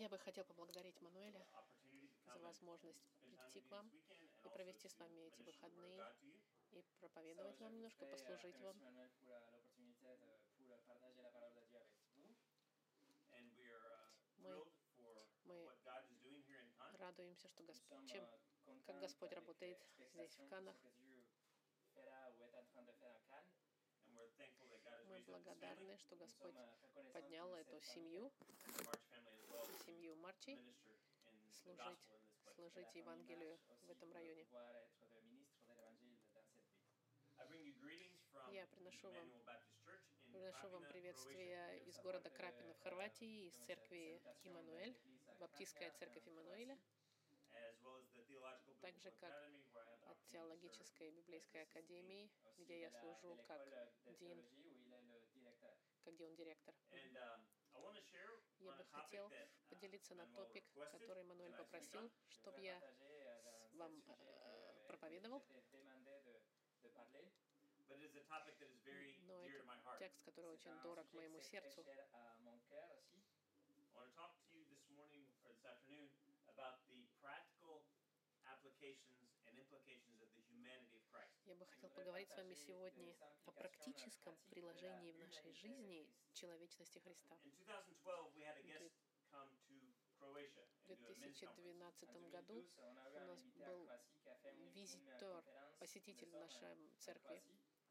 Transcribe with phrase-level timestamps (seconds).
[0.00, 1.46] Я бы хотел поблагодарить Мануэля
[2.32, 3.86] за возможность прийти к вам
[4.42, 6.00] и провести с вами эти выходные
[6.70, 8.76] и проповедовать вам немножко, послужить вам.
[14.38, 14.64] Мы,
[15.44, 15.70] мы
[16.98, 18.24] радуемся, что Господь, чем,
[18.86, 20.76] как Господь работает здесь, в Канах.
[25.08, 26.56] Мы благодарны, что Господь
[27.12, 28.32] поднял эту семью,
[29.86, 30.58] семью Марчи,
[31.62, 31.98] служить,
[32.54, 34.46] служить Евангелию в этом районе.
[38.52, 39.32] Я приношу вам,
[40.32, 44.96] приношу вам приветствие из города Крапина в Хорватии, из церкви Иммануэль,
[45.38, 46.78] Баптистская церковь Иммануэля,
[48.80, 49.34] также как
[50.06, 53.66] от теологической библейской академии, где я служу как
[54.18, 54.44] Дин,
[56.04, 56.74] как где он директор.
[58.58, 59.32] Я бы хотел
[59.68, 62.80] поделиться на топик, который Мануэль попросил, чтобы я
[63.72, 65.42] вам э, проповедовал.
[69.26, 69.64] Но это
[69.98, 71.84] текст, который очень дорог моему сердцу.
[81.44, 87.36] Я бы хотел поговорить с вами сегодня о практическом приложении в нашей жизни человечности Христа.
[90.86, 93.88] В 2012 году у нас был
[94.74, 95.44] визитер,
[95.78, 97.42] посетитель нашей церкви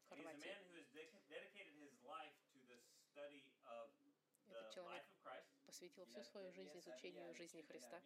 [0.02, 0.56] в Хорватии.
[4.48, 5.04] Этот человек
[5.66, 8.02] посвятил всю свою жизнь изучению жизни Христа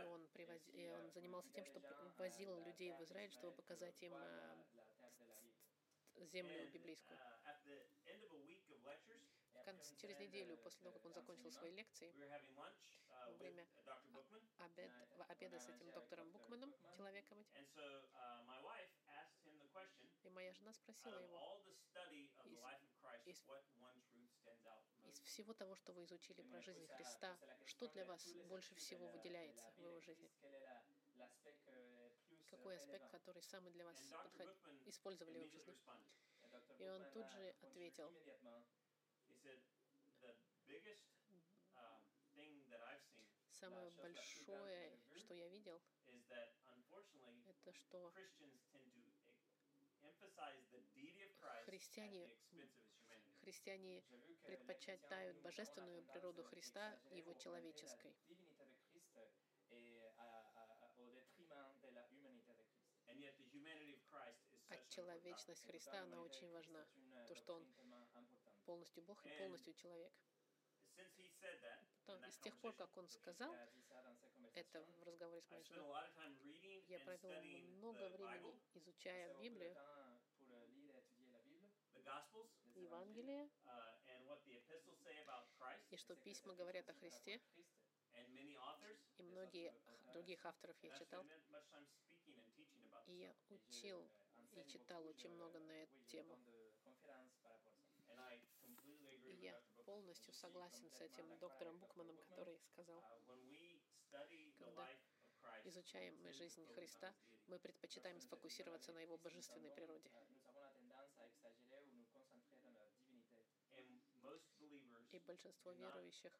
[0.00, 0.62] и он, привоз...
[0.72, 1.80] и он занимался тем, что
[2.18, 4.64] возил людей в Израиль, чтобы показать им э,
[6.26, 7.18] землю библейскую.
[9.64, 12.10] Конце, через неделю после того, как он закончил свои лекции,
[13.26, 13.66] во время
[14.58, 14.90] обед,
[15.28, 17.84] обеда с этим доктором Букманом, человеком этим,
[20.22, 22.38] и моя жена спросила его, из,
[23.26, 23.42] из,
[25.06, 29.70] из всего того, что вы изучили про жизнь Христа, что для вас больше всего выделяется
[29.76, 30.30] в его жизни?
[32.50, 34.56] Какой аспект, который самый для вас подход...
[34.86, 35.76] использовали в жизни?
[36.78, 38.12] И он тут же ответил,
[43.60, 45.78] Самое большое, что я видел,
[47.46, 48.12] это что
[51.66, 52.28] христиане,
[53.50, 54.00] христиане
[54.46, 58.14] предпочитают божественную природу Христа его человеческой.
[64.68, 66.86] А человечность Христа, она очень важна.
[67.26, 67.66] То, что Он
[68.66, 70.12] полностью Бог и полностью человек.
[72.06, 73.52] Потом, с тех пор, как он сказал
[74.54, 75.92] это в разговоре с моей женой,
[76.86, 77.42] я провел
[77.78, 79.76] много времени, изучая Библию,
[82.80, 83.48] Евангелие,
[85.90, 87.40] и что письма говорят о Христе,
[89.18, 89.74] и многие
[90.12, 91.24] других авторов я читал.
[93.06, 94.06] И я учил
[94.54, 96.38] и читал очень много на эту тему.
[99.24, 103.02] И я полностью согласен с этим доктором Букманом, который сказал,
[104.58, 104.88] когда
[105.64, 107.14] изучаем мы жизнь Христа,
[107.46, 110.10] мы предпочитаем сфокусироваться на его божественной природе.
[115.12, 116.32] И большинство верующих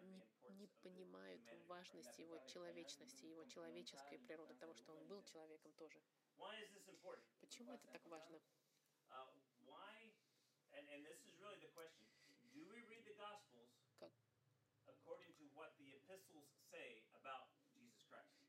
[0.00, 6.00] не, не понимают важности его человечности, его человеческой природы, того, что он был человеком тоже.
[7.40, 8.40] Почему это так важно?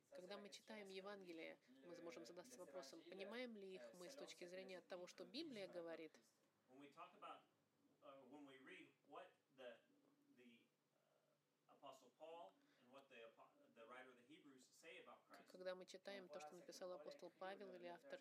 [0.10, 4.82] Когда мы читаем Евангелие, мы можем задаться вопросом, понимаем ли их мы с точки зрения
[4.82, 6.18] того, что Библия говорит,
[15.70, 18.20] когда мы читаем то, что написал апостол Павел или автор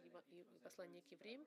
[0.62, 1.46] послания к евреям,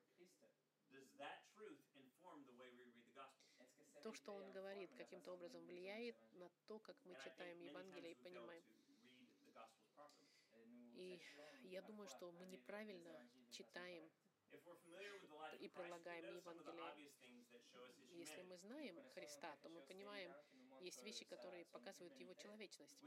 [4.01, 8.63] то, что он говорит, каким-то образом влияет на то, как мы читаем Евангелие и понимаем.
[10.95, 11.21] И
[11.65, 13.15] я думаю, что мы неправильно
[13.51, 14.09] читаем
[15.59, 17.11] и прилагаем Евангелие.
[18.13, 20.31] Если мы знаем Христа, то мы понимаем,
[20.81, 22.97] есть вещи, которые показывают Его человечность.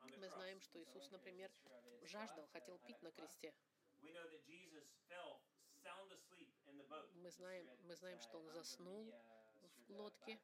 [0.00, 1.50] Мы знаем, что Иисус, например,
[2.02, 3.54] жаждал, хотел пить на кресте.
[7.14, 9.14] Мы знаем, мы знаем, что он заснул
[9.88, 10.38] в лодке.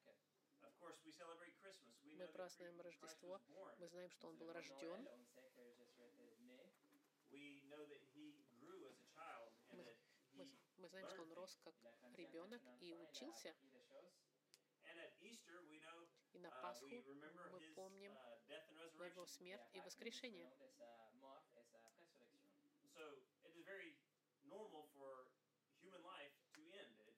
[2.03, 3.41] Мы празднуем Рождество.
[3.79, 5.09] Мы знаем, что он был рожден.
[9.71, 9.97] Мы,
[10.35, 11.75] мы, мы знаем, что он рос как
[12.17, 13.55] ребенок и учился.
[15.25, 18.13] И на Пасху мы помним
[19.15, 20.51] его смерть и воскрешение.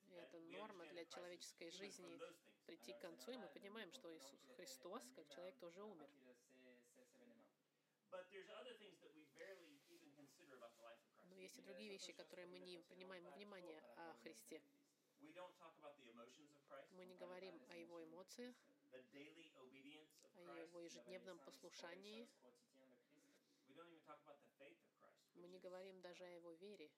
[0.09, 2.19] И это норма для человеческой жизни
[2.65, 6.09] прийти к концу, и мы понимаем, что Иисус Христос, как человек, тоже умер.
[11.29, 14.63] Но есть и другие вещи, которые мы не принимаем во внимание о Христе.
[16.93, 18.55] Мы не говорим о его эмоциях,
[18.93, 22.29] о его ежедневном послушании.
[25.35, 26.91] Мы не говорим даже о его вере,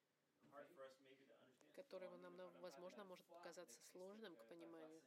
[1.74, 5.02] которого нам, возможно, может показаться сложным к пониманию.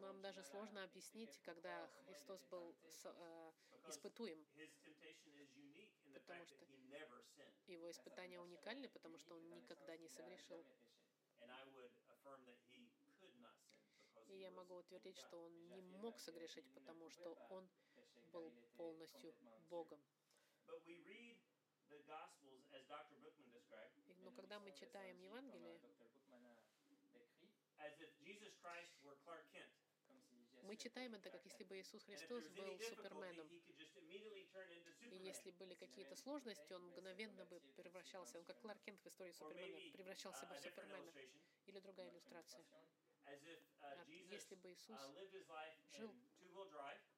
[0.00, 3.52] Нам даже сложно объяснить, когда Христос был э,
[3.88, 4.46] испытуем,
[6.20, 6.64] потому что
[7.66, 10.64] его испытания уникальны, потому что он никогда не согрешил.
[14.28, 17.68] И я могу утвердить, что он не мог согрешить, потому что он
[18.32, 19.34] был полностью
[19.70, 20.00] Богом.
[24.24, 25.80] Но когда мы читаем Евангелие,
[30.66, 33.48] мы читаем это, как если бы Иисус Христос был Суперменом.
[35.10, 39.32] И если были какие-то сложности, он мгновенно бы превращался, он как Кларк Кент в истории
[39.32, 41.12] Супермена, превращался бы в Супермена.
[41.66, 42.64] Или другая иллюстрация.
[43.24, 45.00] А если бы Иисус
[45.92, 46.14] жил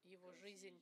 [0.04, 0.80] его жизнь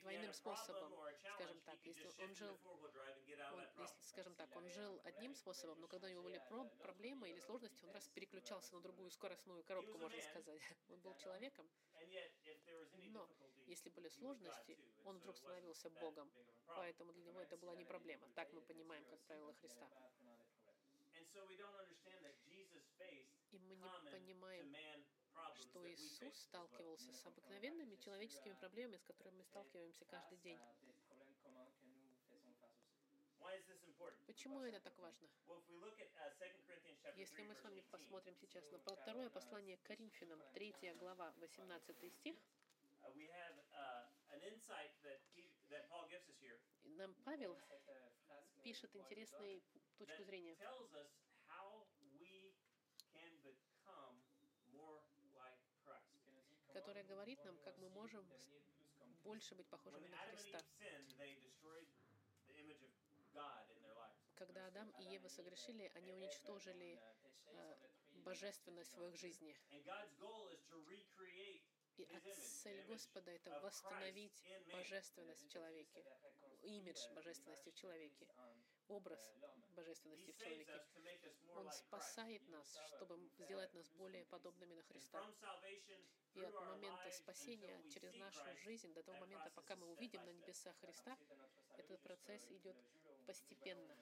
[0.00, 0.92] двойным способом,
[1.34, 1.78] скажем так.
[1.84, 6.22] Если он жил, он, если, скажем так, он жил одним способом, но когда у него
[6.22, 10.60] были про проблемы или сложности, он раз переключался на другую скоростную коробку, можно сказать.
[10.90, 11.68] Он был человеком.
[13.12, 13.28] Но
[13.66, 16.30] если были сложности, он вдруг становился Богом.
[16.66, 18.28] Поэтому для него это была не проблема.
[18.34, 19.88] Так мы понимаем, как правило, Христа.
[23.50, 24.74] И мы не понимаем
[25.56, 30.60] что Иисус сталкивался с обыкновенными человеческими проблемами, с которыми мы сталкиваемся каждый день.
[34.26, 35.28] Почему это так важно?
[37.16, 42.36] Если мы с вами посмотрим сейчас на второе послание к Коринфянам, 3 глава, 18 стих,
[46.84, 47.56] нам Павел
[48.62, 49.62] пишет интересную
[49.98, 50.56] точку зрения
[57.12, 58.26] говорит нам, как мы можем
[59.22, 60.60] больше быть похожими на Христа.
[64.34, 66.98] Когда Адам и Ева согрешили, они уничтожили
[67.46, 67.76] э,
[68.24, 69.54] божественность в их жизни.
[71.98, 72.32] И
[72.62, 74.42] цель Господа— это восстановить
[74.72, 76.04] божественность в человеке,
[76.62, 78.26] имидж божественности в человеке
[78.88, 79.34] образ
[79.74, 80.84] божественности в человеке.
[81.54, 85.22] Он спасает нас, чтобы сделать нас более подобными на Христа.
[86.34, 90.74] И от момента спасения через нашу жизнь до того момента, пока мы увидим на небесах
[90.80, 91.16] Христа,
[91.76, 92.76] этот процесс идет
[93.26, 93.96] постепенно.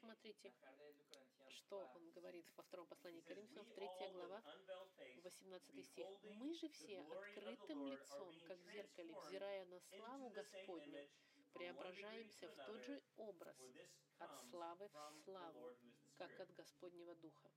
[0.00, 0.52] Посмотрите,
[1.48, 4.42] что он говорит во втором послании Коринфянам, 3 глава,
[5.22, 6.06] 18 стих.
[6.36, 11.08] «Мы же все открытым лицом, как в зеркале, взирая на славу Господню,
[11.52, 13.56] преображаемся в тот же образ,
[14.18, 15.76] от славы в славу,
[16.16, 17.50] как от Господнего Духа».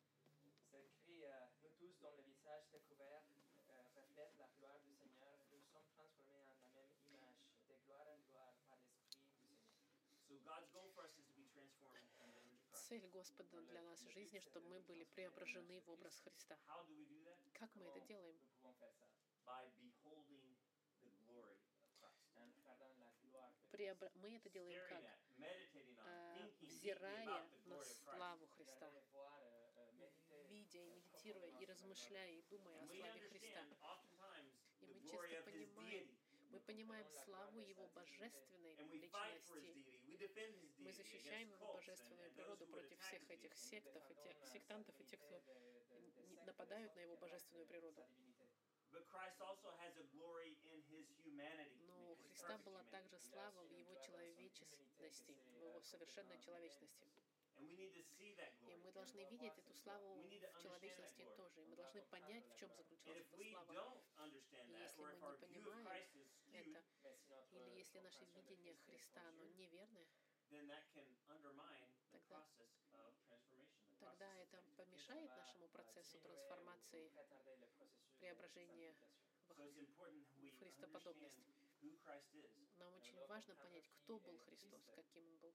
[12.94, 16.56] Цель Господа для нашей жизни, чтобы мы были преображены в образ Христа.
[17.54, 18.38] Как мы это делаем?
[23.72, 24.12] Преобра...
[24.14, 25.04] Мы это делаем как?
[26.06, 28.92] А, взирая на славу Христа,
[30.50, 33.66] видя и медитируя, и размышляя, и думая о славе Христа.
[34.82, 36.08] И мы часто понимаем,
[36.54, 39.10] мы понимаем славу Его божественной личности.
[40.78, 45.42] Мы защищаем Его божественную природу против всех этих сектов, и тех, сектантов и тех, кто
[46.46, 48.06] нападают на Его божественную природу.
[51.88, 57.08] Но у Христа была также слава в Его человечности, в Его совершенной человечности.
[57.58, 61.62] И мы должны видеть эту славу в человечности тоже.
[61.62, 63.98] И мы должны понять, в чем заключалась эта слава.
[64.18, 66.08] И если мы не понимаем
[66.52, 66.84] это,
[67.52, 70.08] или если наше видение Христа, оно неверное,
[72.12, 72.46] тогда,
[74.00, 77.12] тогда это помешает нашему процессу трансформации,
[78.20, 78.96] преображения
[79.50, 81.63] в Христоподобность.
[82.80, 85.54] Нам очень важно понять, кто был Христос, каким Он был.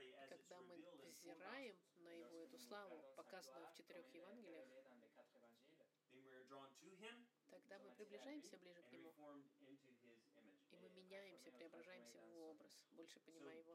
[0.00, 0.76] И когда мы
[1.12, 4.68] взираем на Его эту славу, показанную в четырех Евангелиях,
[7.50, 9.12] тогда мы приближаемся ближе к Нему,
[10.70, 13.74] и мы меняемся, преображаемся в Его образ, больше понимая Его.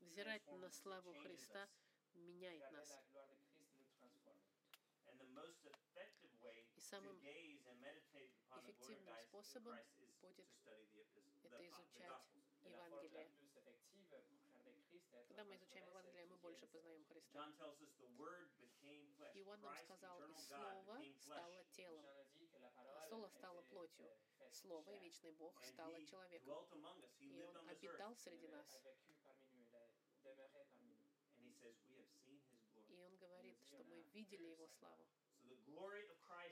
[0.00, 1.68] Взирать на славу Христа
[2.14, 2.98] меняет нас.
[6.90, 7.14] Самым
[8.66, 9.78] эффективным способом
[10.20, 10.48] будет
[11.44, 12.20] это изучать
[12.64, 13.30] Евангелие.
[15.28, 17.46] Когда мы изучаем Евангелие, мы больше познаем Христа.
[19.34, 22.04] Иоанн нам сказал, и Слово стало телом,
[22.76, 24.10] а Слово стало плотью.
[24.50, 26.84] Слово и вечный Бог стало человеком,
[27.20, 28.66] и Он обитал среди нас.
[32.88, 35.06] И Он говорит, что мы видели Его славу.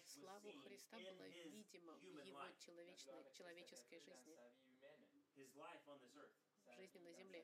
[0.07, 2.21] Славу Христа была видима в Его
[2.59, 4.35] человечной, человеческой жизни,
[6.77, 7.43] жизни на земле.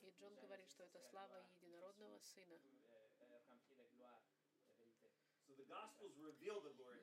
[0.00, 2.58] И Джон говорит, что это слава единородного Сына.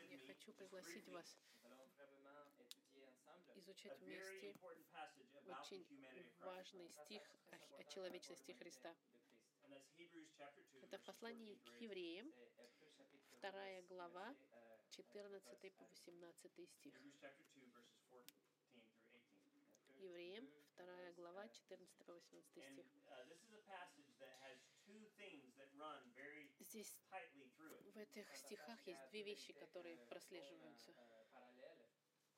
[0.10, 1.38] Я хочу пригласить вас
[3.56, 4.56] изучать вместе
[5.46, 5.86] очень
[6.40, 8.96] важный стих о, о человечности Христа.
[10.82, 12.32] Это в послании к евреям,
[13.38, 14.34] вторая глава,
[14.92, 16.94] 14 по 18 стих.
[19.98, 22.76] Евреям, вторая глава, 14 по 18 стих.
[26.60, 27.00] Здесь
[27.94, 30.94] в этих стихах есть две вещи, которые прослеживаются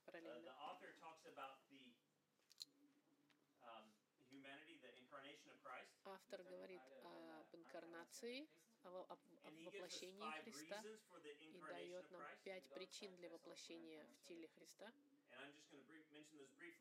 [0.05, 0.53] параллельно.
[6.03, 8.49] Автор говорит об инкарнации,
[8.85, 10.83] о, о, о воплощении Христа
[11.39, 14.91] и дает нам пять причин для воплощения в теле Христа.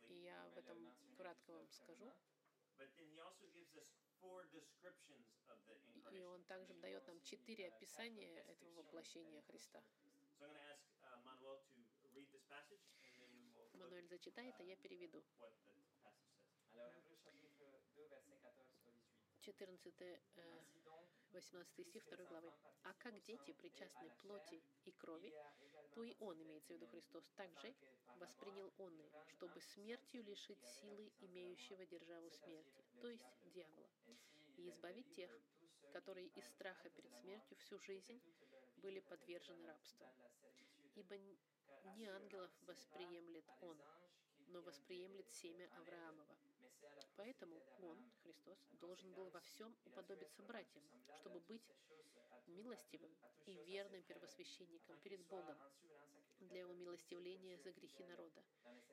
[0.08, 0.78] И я об этом
[1.16, 2.12] кратко вам скажу.
[6.10, 9.82] И он также дает нам четыре описания этого воплощения Христа.
[13.74, 15.22] Мануэль зачитает, а я переведу.
[19.44, 19.94] 14,
[21.32, 22.50] 18 стих 2 главы.
[22.84, 25.34] «А как дети причастны плоти и крови,
[25.92, 27.74] то и Он, имеется в виду Христос, также
[28.16, 33.90] воспринял Он, чтобы смертью лишить силы имеющего державу смерти, то есть дьявола,
[34.56, 35.30] и избавить тех,
[35.92, 38.22] которые из страха перед смертью всю жизнь
[38.78, 40.06] были подвержены рабству.
[40.94, 41.18] Ибо
[41.96, 43.78] не ангелов восприемлет Он,
[44.46, 46.34] но восприемлет семя Авраамова.
[47.16, 50.84] Поэтому Он, Христос, должен был во всем уподобиться братьям,
[51.20, 51.62] чтобы быть
[52.46, 53.14] милостивым
[53.46, 55.56] и верным первосвященником перед Богом
[56.40, 58.42] для умилостивления за грехи народа.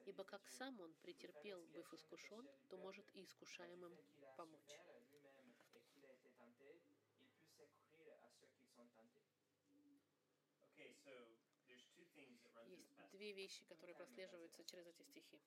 [0.05, 3.97] Ибо как сам Он претерпел, быв искушен, то может и искушаемым
[4.37, 4.79] помочь.
[10.77, 11.03] Есть
[13.11, 15.39] две вещи, которые прослеживаются через эти стихи.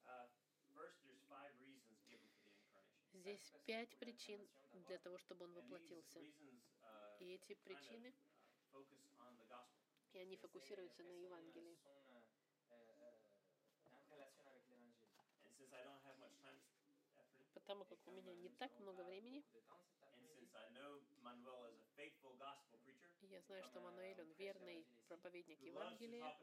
[3.14, 4.40] Здесь пять причин
[4.88, 6.18] для того, чтобы он воплотился.
[7.20, 8.12] И эти причины,
[10.12, 11.78] и они фокусируются на Евангелии.
[17.54, 19.44] Потому как у меня не так много времени,
[23.30, 26.36] я знаю, что Мануэль, он верный проповедник Евангелия,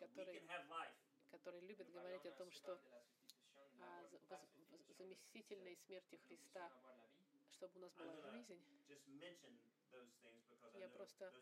[0.00, 0.42] который,
[1.30, 2.78] который любит говорить о том, что
[3.80, 4.02] о
[4.96, 6.70] заместительной смерти Христа,
[7.50, 8.58] чтобы у нас была жизнь.
[10.74, 11.32] Я просто,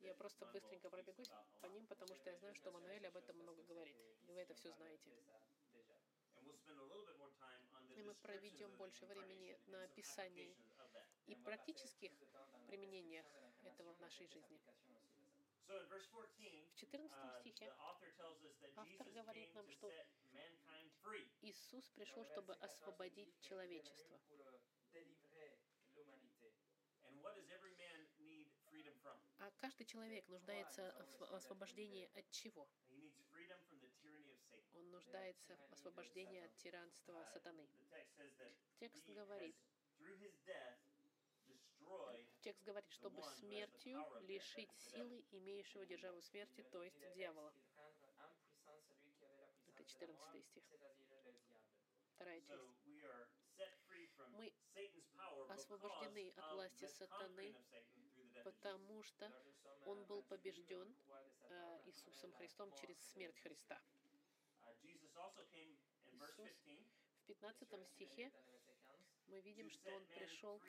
[0.00, 3.62] я просто быстренько пробегусь по ним, потому что я знаю, что Мануэль об этом много
[3.64, 3.96] говорит.
[4.26, 5.10] И вы это все знаете.
[7.96, 10.56] И мы проведем больше времени на описании
[11.26, 12.12] и практических
[12.66, 13.26] применениях
[13.64, 14.60] этого в нашей жизни.
[15.70, 19.92] В 14 стихе автор говорит нам, что
[21.42, 24.18] Иисус пришел, чтобы освободить человечество.
[29.38, 32.68] А каждый человек нуждается в освобождении от чего?
[34.74, 37.68] Он нуждается в освобождении от тиранства сатаны.
[38.80, 39.56] Текст говорит,
[42.42, 47.52] Текст говорит, чтобы смертью лишить силы имеющего державу смерти, то есть дьявола.
[49.68, 50.64] Это 14 стих.
[52.14, 52.80] Вторая часть.
[54.32, 54.52] Мы
[55.48, 57.54] освобождены от власти сатаны,
[58.44, 59.30] потому что
[59.84, 60.96] он был побежден
[61.50, 63.80] э, Иисусом Христом через смерть Христа.
[66.16, 66.50] Иисус
[67.22, 68.32] в 15 стихе
[69.28, 70.60] мы видим, что Он пришел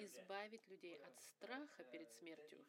[0.00, 2.64] избавить людей от страха перед смертью.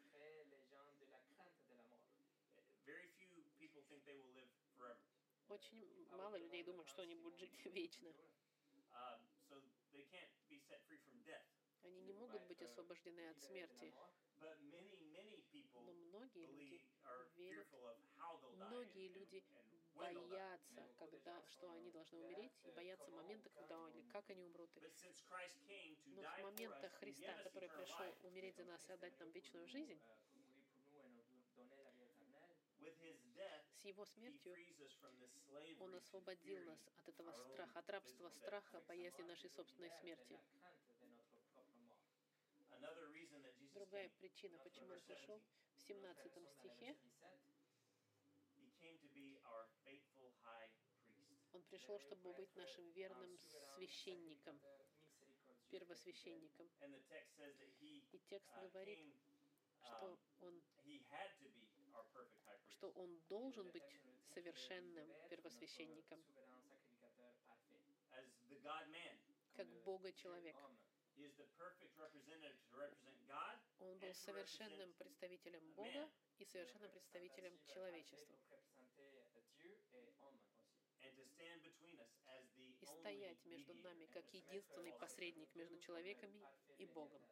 [5.48, 8.12] Очень мало людей думают, что они будут жить вечно.
[11.82, 13.92] Они не могут быть освобождены от смерти.
[14.40, 16.80] Но многие люди
[17.36, 17.68] верят,
[18.54, 19.44] многие люди
[19.94, 24.70] боятся, когда, что они должны умереть, и боятся момента, когда или как они умрут.
[26.06, 30.00] Но в момента Христа, который пришел умереть за нас и отдать нам вечную жизнь,
[33.80, 34.54] с Его смертью
[35.80, 40.38] Он освободил нас от этого страха, от рабства страха, боязни нашей собственной смерти.
[43.72, 45.40] Другая причина, почему Он пришел,
[45.76, 46.96] в 17 стихе
[51.60, 53.38] он пришел, чтобы быть нашим верным
[53.76, 54.58] священником,
[55.70, 56.70] первосвященником.
[57.80, 59.14] И текст говорит,
[59.82, 60.62] что он,
[62.68, 64.00] что он должен быть
[64.32, 66.24] совершенным первосвященником,
[69.54, 70.56] как Бога-человек.
[73.80, 78.49] Он был совершенным представителем Бога и совершенным представителем человечества
[82.90, 86.40] стоять между нами как единственный посредник между человеками
[86.78, 87.22] и Богом.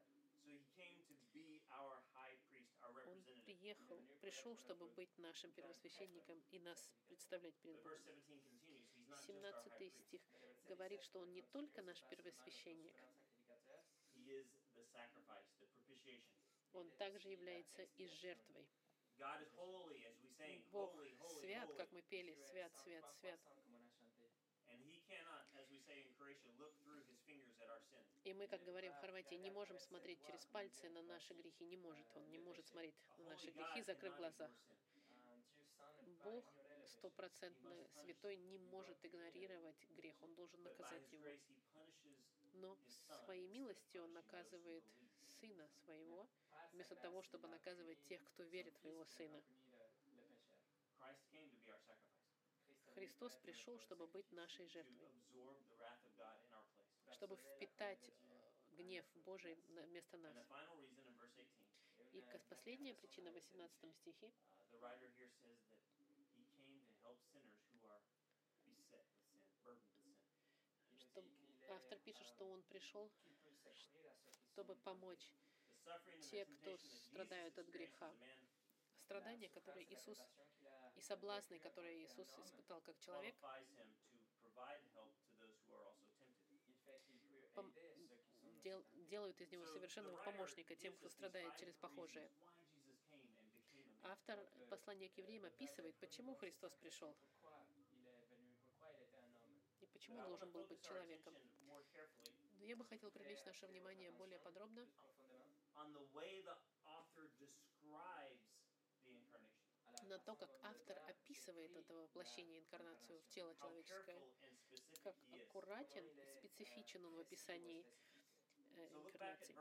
[3.06, 8.00] Он приехал, пришел, чтобы быть нашим первосвященником и нас представлять перед Богом.
[9.26, 10.22] 17 стих
[10.66, 12.94] говорит, что Он не только наш первосвященник,
[16.72, 18.68] Он также является и жертвой.
[20.70, 20.94] Бог
[21.40, 23.40] свят, как мы пели, свят, свят, свят.
[28.24, 31.64] И мы, как говорим в Хорватии, не можем смотреть через пальцы на наши грехи.
[31.64, 34.50] Не может он, не может смотреть на наши грехи, закрыв глаза.
[36.24, 36.44] Бог
[36.84, 41.26] стопроцентно святой не может игнорировать грех, он должен наказать его.
[42.54, 42.76] Но
[43.24, 44.84] своей милости он наказывает
[45.40, 46.28] Сына Своего,
[46.72, 49.42] вместо того, чтобы наказывать тех, кто верит в Его Сына.
[52.98, 55.08] Христос пришел, чтобы быть нашей жертвой,
[57.12, 60.36] чтобы впитать э, гнев Божий вместо нас.
[62.12, 64.32] И последняя причина в 18 стихе,
[70.98, 71.22] что
[71.68, 73.12] автор пишет, что он пришел,
[74.50, 75.30] чтобы помочь
[76.32, 78.12] те, кто страдают от греха.
[79.04, 80.18] Страдания, которые Иисус
[80.98, 83.34] и соблазны, которые Иисус испытал как человек,
[88.64, 92.28] дел, делают из него совершенного помощника тем, кто страдает через похожее.
[94.02, 97.14] Автор послания к евреям описывает, почему Христос пришел
[99.80, 101.34] и почему он должен был быть человеком.
[102.58, 104.84] Но я бы хотел привлечь наше внимание более подробно
[110.08, 114.18] на то, как автор описывает это воплощение, инкарнацию в тело человеческое,
[115.02, 117.84] как аккуратен и специфичен он в описании
[118.76, 119.54] э, инкарнации.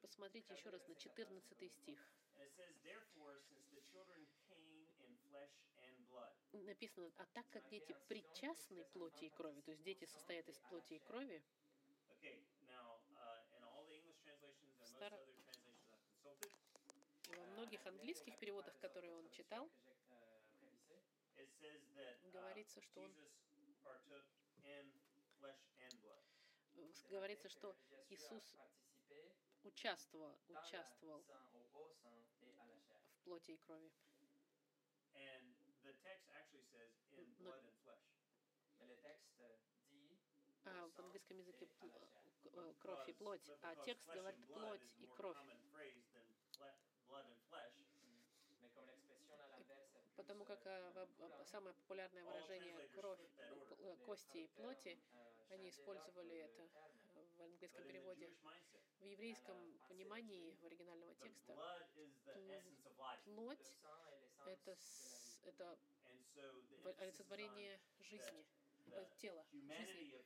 [0.00, 1.98] Посмотрите еще раз на 14 стих.
[6.52, 10.94] Написано, а так как дети причастны плоти и крови, то есть дети состоят из плоти
[10.94, 11.42] и крови,
[14.84, 15.12] Стар
[17.36, 19.70] во многих английских переводах, которые он читал,
[22.32, 23.14] говорится, что он
[27.08, 27.76] говорится, что
[28.08, 28.56] Иисус
[29.62, 31.24] участвовал, участвовал
[32.50, 33.92] в плоти и крови.
[37.38, 37.54] Но,
[40.64, 41.68] а, в английском языке
[42.44, 45.38] э, кровь и плоть, а текст говорит плоть и кровь.
[50.16, 53.20] Потому как а, самое популярное выражение кровь,
[53.80, 54.98] э, кости и плоти,
[55.50, 56.68] они использовали это
[57.36, 58.30] в английском переводе.
[59.00, 59.56] В еврейском
[59.88, 61.56] понимании в оригинального текста
[63.24, 63.74] плоть—
[64.46, 64.78] это,
[65.44, 65.78] это
[66.98, 68.46] олицетворение жизни,
[69.18, 70.24] тела, жизни.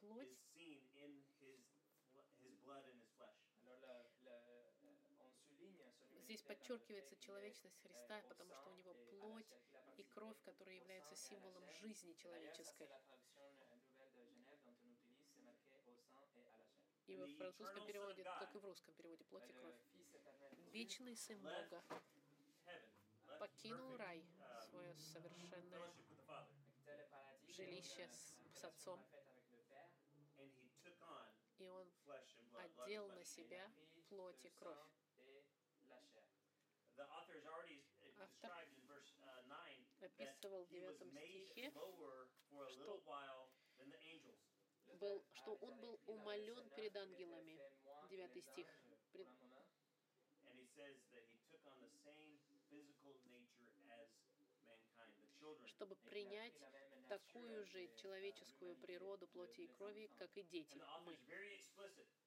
[0.00, 0.38] Плоть
[6.42, 9.46] Здесь подчеркивается человечность Христа, потому что у него плоть
[9.96, 12.88] и кровь, которые являются символом жизни человеческой.
[17.06, 19.76] И в французском переводе, как и в русском переводе, плоть и кровь.
[20.72, 21.84] Вечный Сын Бога
[23.38, 24.24] покинул рай,
[24.68, 25.94] свое совершенное
[27.48, 29.00] жилище с, с Отцом,
[31.58, 31.88] и Он
[32.54, 33.70] одел на себя
[34.08, 35.01] плоть и кровь.
[36.98, 37.36] Автор
[40.00, 42.92] описывал в девятом стихе, что
[44.98, 47.58] был, что он был умолен перед ангелами.
[48.08, 48.66] Девятый стих.
[49.12, 49.28] Пред...
[55.66, 56.54] чтобы принять
[57.08, 61.18] такую же человеческую природу плоти и крови, как и дети, мы.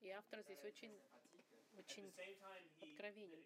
[0.02, 1.00] И автор здесь очень,
[1.78, 2.14] очень
[2.82, 3.44] откровенен,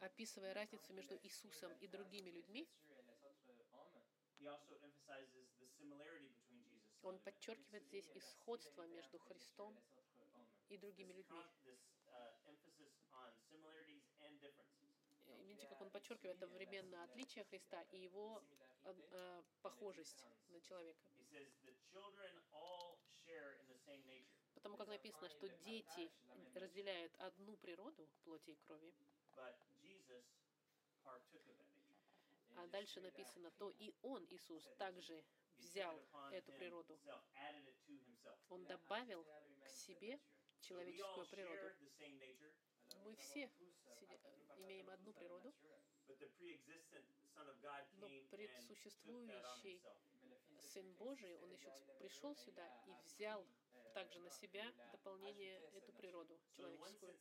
[0.00, 2.68] описывая разницу между Иисусом и другими людьми,
[7.02, 9.76] он подчеркивает здесь и сходство между Христом
[10.68, 11.44] и другими людьми.
[12.06, 12.32] Uh,
[15.46, 18.42] видите, как он подчеркивает одновременно отличие Христа и его
[18.84, 21.00] э, похожесть на человека.
[24.62, 26.08] Потому как написано, что дети
[26.54, 28.94] разделяют одну природу плоти и крови.
[32.54, 35.24] А дальше написано, то и Он, Иисус, также
[35.58, 36.96] взял эту природу.
[38.50, 39.26] Он добавил
[39.64, 40.20] к себе
[40.60, 41.74] человеческую природу.
[43.04, 43.50] Мы все
[44.58, 45.52] имеем одну природу,
[47.94, 49.82] но предсуществующий
[50.60, 53.44] Сын Божий, Он еще пришел сюда и взял
[53.92, 57.16] также на себя дополнение эту природу человеческую.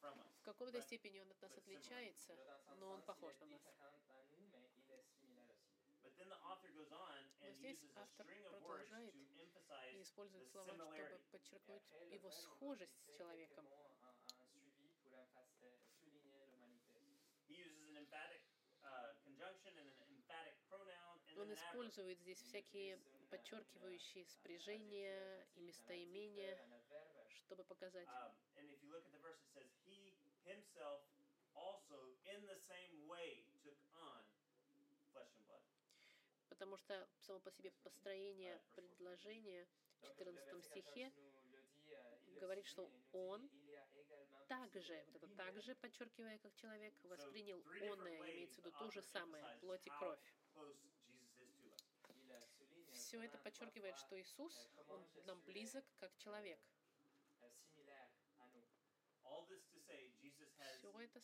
[0.00, 2.36] В какой-то степени он от нас отличается,
[2.78, 3.62] но он похож на нас.
[7.40, 9.14] Но здесь автор продолжает
[9.92, 13.66] и использует слова, чтобы подчеркнуть его схожесть с человеком.
[21.40, 22.98] Он использует здесь всякие
[23.30, 26.58] подчеркивающие спряжения и местоимения,
[27.46, 28.08] чтобы показать.
[36.50, 39.66] Потому что само по себе построение предложения
[40.02, 41.10] в 14 стихе
[42.38, 43.48] говорит, что он
[44.46, 49.42] также, вот это также, подчеркивая, как человек, воспринял онное, имеется в виду то же самое,
[49.60, 50.20] плоть и кровь.
[53.10, 56.60] Все это подчеркивает, что Иисус, Он нам близок как человек.
[60.78, 61.20] Все это,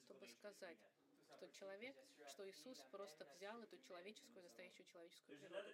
[0.00, 0.78] чтобы сказать,
[1.36, 1.94] что человек,
[2.30, 5.68] что Иисус просто взял эту человеческую, настоящую человеческую природу.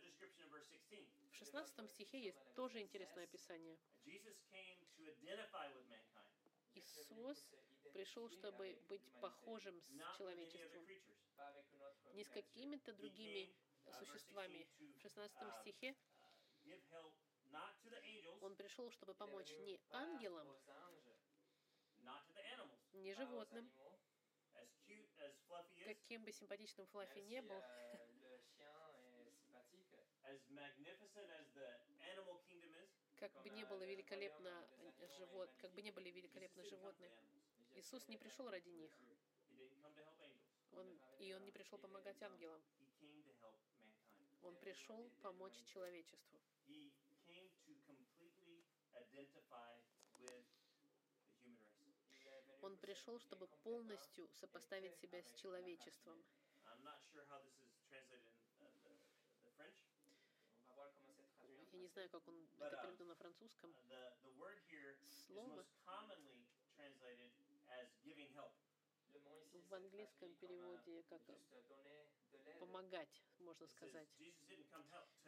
[1.30, 3.78] В 16 стихе есть тоже интересное описание.
[6.74, 7.46] Иисус
[7.92, 10.84] пришел, чтобы быть похожим с человечеством,
[12.12, 13.54] не с какими-то другими
[13.92, 14.66] существами.
[14.78, 15.94] В 16 стихе
[18.40, 20.48] он пришел, чтобы помочь не ангелам,
[22.92, 23.70] не животным,
[25.84, 27.62] каким бы симпатичным Флаффи не был,
[33.16, 34.68] как бы не было великолепно
[35.16, 37.10] живот, как бы не были великолепны животные,
[37.74, 38.90] Иисус не пришел ради них.
[40.72, 42.62] Он, и Он не пришел помогать ангелам.
[44.42, 46.40] Он пришел помочь человечеству.
[52.62, 56.24] Он пришел, чтобы полностью сопоставить себя с человечеством.
[61.72, 63.74] Я не знаю, как он это переведено на французском.
[65.26, 65.64] Слово
[69.68, 71.22] в английском переводе как
[72.58, 74.08] помогать, можно сказать.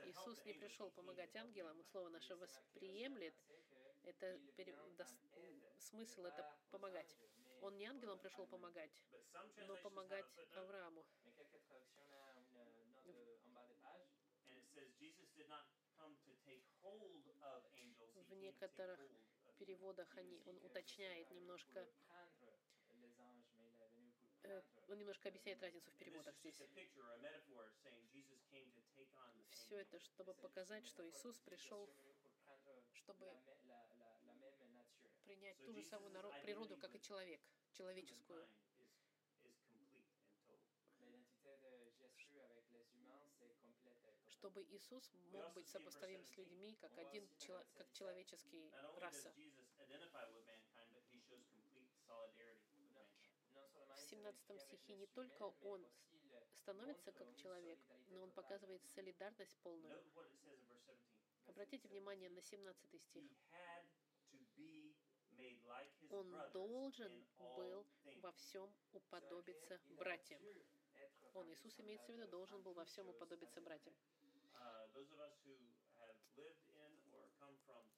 [0.04, 1.82] Иисус не пришел помогать ангелам.
[1.84, 3.34] Слово наше восприемлет.
[4.04, 4.40] Это
[5.78, 7.16] смысл это помогать.
[7.60, 8.90] Он не ангелам пришел помогать,
[9.66, 11.04] но помогать Аврааму.
[18.28, 19.00] В некоторых
[19.58, 21.86] переводах они, он уточняет немножко,
[24.88, 26.60] он немножко объясняет разницу в переводах здесь.
[29.50, 31.88] Все это, чтобы показать, что Иисус пришел,
[32.92, 33.26] чтобы
[35.24, 37.40] принять ту же самую природу, как и человек,
[37.72, 38.48] человеческую.
[44.38, 47.28] чтобы Иисус мог быть сопоставим с людьми как один
[47.74, 49.32] как человеческий раса.
[54.08, 55.86] 17 стихе не только он
[56.62, 60.02] становится как человек, но он показывает солидарность полную.
[61.46, 63.30] Обратите внимание на 17 стих.
[66.10, 67.84] Он должен был
[68.22, 70.40] во всем уподобиться братьям.
[71.34, 73.94] Он, Иисус, имеется в виду, должен был во всем уподобиться братьям.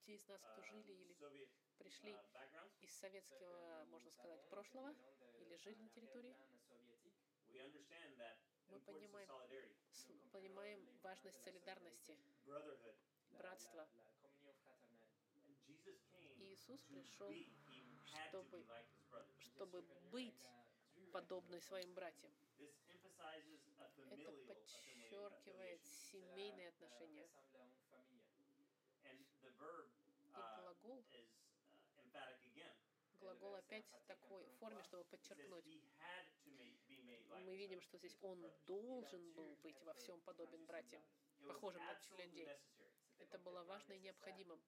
[0.04, 2.16] Те из нас, кто жили или пришли
[2.80, 4.94] из советского, можно сказать, прошлого,
[5.62, 6.34] жили на территории,
[8.68, 9.28] мы понимаем,
[10.32, 12.16] понимаем важность солидарности,
[13.32, 13.88] братства.
[16.38, 17.32] Иисус пришел,
[18.04, 18.64] чтобы,
[19.38, 20.48] чтобы быть
[21.12, 22.32] подобной своим братьям.
[24.10, 27.28] Это подчеркивает семейные отношения.
[30.32, 31.04] И глагол,
[33.20, 35.64] глагол опять в такой форме, чтобы подчеркнуть.
[37.44, 41.02] Мы видим, что здесь он должен был быть во всем подобен братьям,
[41.46, 41.92] похожим на
[42.24, 42.48] людей.
[43.18, 44.60] Это было важно и необходимым.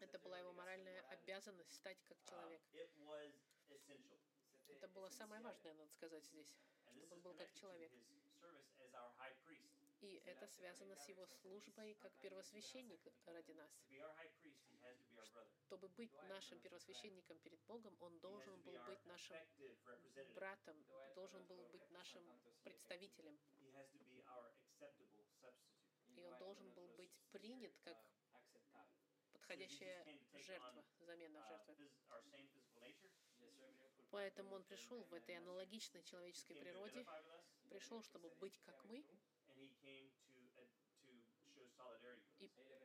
[0.00, 2.62] Это была его моральная обязанность стать как человек.
[4.68, 6.54] Это было самое важное, надо сказать здесь,
[6.94, 7.92] чтобы он был как человек.
[10.02, 13.70] И это связано с его службой как первосвященник ради нас.
[15.60, 19.36] Чтобы быть нашим первосвященником перед Богом, он должен был быть нашим
[20.34, 20.76] братом,
[21.14, 22.24] должен был быть нашим
[22.64, 23.38] представителем.
[26.16, 27.96] И он должен был быть принят как
[29.32, 31.76] подходящая жертва, замена жертвы.
[34.10, 37.06] Поэтому он пришел в этой аналогичной человеческой природе,
[37.70, 39.04] пришел, чтобы быть как мы,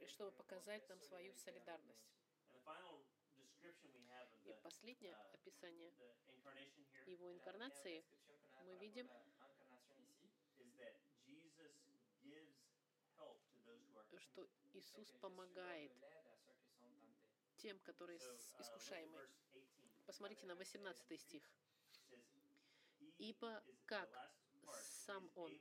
[0.02, 2.12] и чтобы показать нам свою солидарность.
[4.46, 5.94] И последнее описание
[7.06, 8.04] его инкарнации
[8.66, 9.10] мы видим,
[14.20, 15.92] что Иисус помогает
[17.58, 18.20] тем, которые
[18.60, 19.30] искушаемы.
[20.06, 21.44] Посмотрите на 18 стих.
[23.18, 24.10] «Ибо как
[25.06, 25.52] сам Он,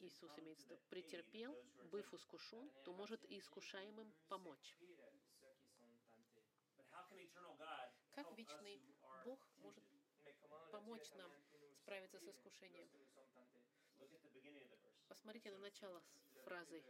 [0.00, 1.54] Иисус имеется в виду, претерпел,
[1.90, 4.76] быв искушен, то может и искушаемым помочь».
[8.12, 8.82] Как вечный
[9.24, 9.84] Бог может
[10.72, 11.30] помочь нам
[11.74, 12.88] справиться с искушением?
[15.08, 16.02] Посмотрите на начало
[16.44, 16.84] фразы.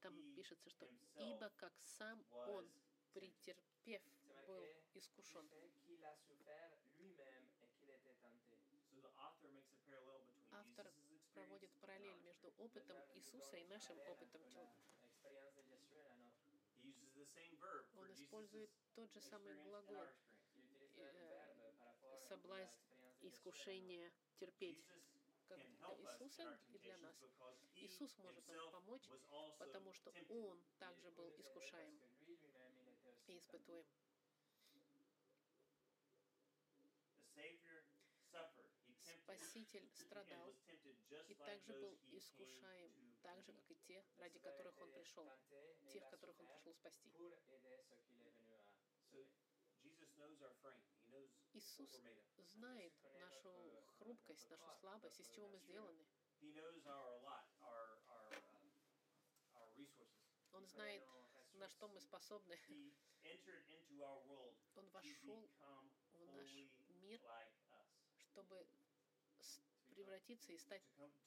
[0.00, 2.68] Там пишется, что «Ибо как сам Он
[3.12, 4.02] претерпев,
[4.46, 4.64] был
[4.94, 5.48] искушен.
[10.66, 10.90] Автор
[11.32, 14.40] проводит параллель между опытом Иисуса и нашим опытом.
[17.96, 20.02] Он использует тот же самый глагол
[20.96, 21.72] э,
[22.28, 22.74] соблазн,
[23.22, 24.84] искушение, терпеть
[25.48, 27.16] как для Иисуса и для нас.
[27.76, 29.08] Иисус может нам помочь,
[29.58, 32.00] потому что Он также был искушаем
[33.28, 33.86] и испытуем.
[39.26, 40.54] Спаситель страдал
[41.26, 45.28] и также был искушаем, так же, как и те, ради которых Он пришел,
[45.88, 47.10] тех, которых Он пришел спасти.
[51.54, 51.90] Иисус
[52.52, 53.50] знает нашу
[53.98, 56.06] хрупкость, нашу слабость, из чего мы сделаны.
[60.52, 61.02] Он знает,
[61.54, 62.56] на что мы способны.
[64.76, 65.48] Он вошел
[66.12, 66.52] в наш
[67.02, 67.20] мир,
[68.14, 68.68] чтобы
[69.88, 70.82] превратиться и стать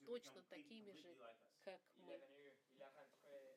[0.06, 1.16] точно такими же,
[1.64, 2.14] как мы.
[2.14, 3.50] euh.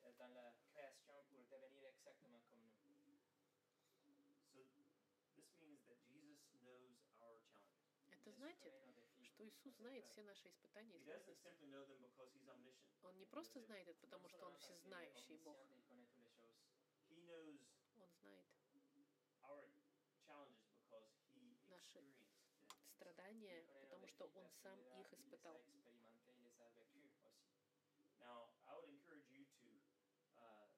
[8.11, 8.72] Это значит,
[9.22, 11.48] что Иисус знает все наши испытания и сложности.
[13.03, 15.59] Он не просто знает это, потому что Он всезнающий Бог.
[15.70, 16.09] Он знает
[21.66, 22.32] Наши.
[23.03, 25.61] Страдания, потому что Он сам их испытал.
[30.37, 30.69] uh.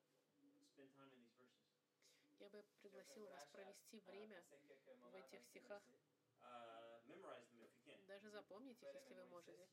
[2.40, 4.42] Я бы пригласил вас провести время
[5.10, 5.82] в этих стихах.
[6.40, 7.00] Uh.
[8.06, 9.66] Даже запомните их, если вы можете.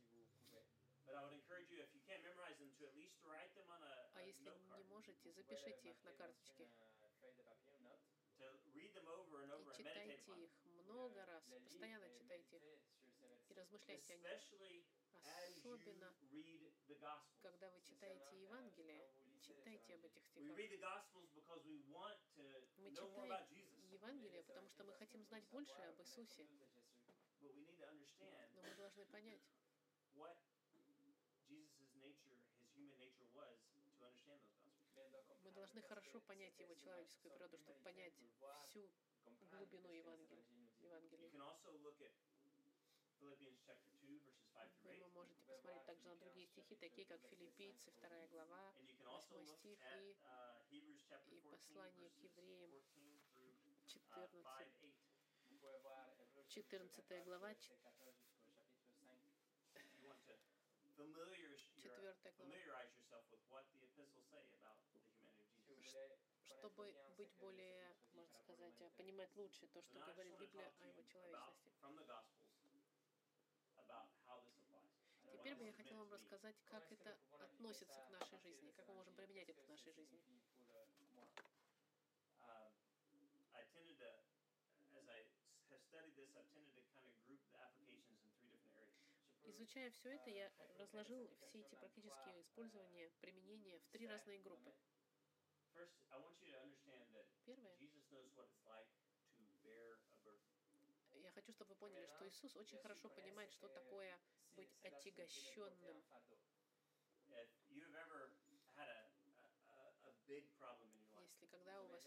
[4.14, 6.68] А если не можете, запишите их на карточке
[8.34, 8.88] и
[9.76, 10.61] читайте их
[10.92, 12.80] много раз, постоянно читайте их
[13.50, 14.86] и размышляйте о них.
[15.24, 16.14] Особенно,
[17.42, 19.10] когда вы читаете Евангелие,
[19.42, 20.58] читайте об этих стихах.
[22.78, 23.48] Мы читаем.
[23.92, 26.48] Евангелие, потому что мы хотим знать больше об Иисусе,
[27.42, 27.50] но
[28.64, 29.42] мы должны понять,
[35.44, 38.14] мы должны хорошо понять Его человеческую природу, чтобы понять
[38.66, 38.90] всю
[39.52, 40.61] глубину Евангелия.
[40.82, 41.30] You Евангелия.
[41.30, 42.12] can also look at
[43.20, 45.04] Philippians chapter 2, verses 5 through 8.
[45.04, 49.06] Вы можете посмотреть также на другие стихи, такие как Филиппийцы, 2 глава, And you can
[49.08, 52.82] also восьмой look стих at и uh, Hebrews chapter и 14, послание к евреям 14
[52.90, 54.94] through uh, 14, 5, 8.
[56.50, 57.72] 14 глава, ч-
[59.92, 60.36] You want to
[60.98, 62.62] familiar, Четвертая глава.
[66.52, 71.72] Чтобы быть более, можно сказать, а, понимать лучше то, что говорит Библия о Его человечности.
[75.32, 79.16] Теперь бы я хотела вам рассказать, как это относится к нашей жизни, как мы можем
[79.16, 80.20] применять это в нашей жизни.
[89.44, 94.74] Изучая все это, я разложил все эти практические использования, применения в три разные группы.
[95.74, 98.88] First, I want you to understand that Первое, Jesus knows what it's like
[99.38, 100.52] to bear a burden.
[101.24, 104.20] я хочу, чтобы вы поняли, что Иисус очень хорошо понимает, что такое
[104.56, 106.04] быть отягощенным.
[107.32, 108.30] If you have ever
[108.76, 109.02] had a,
[109.72, 112.04] a, a big problem in your life, Если когда у вас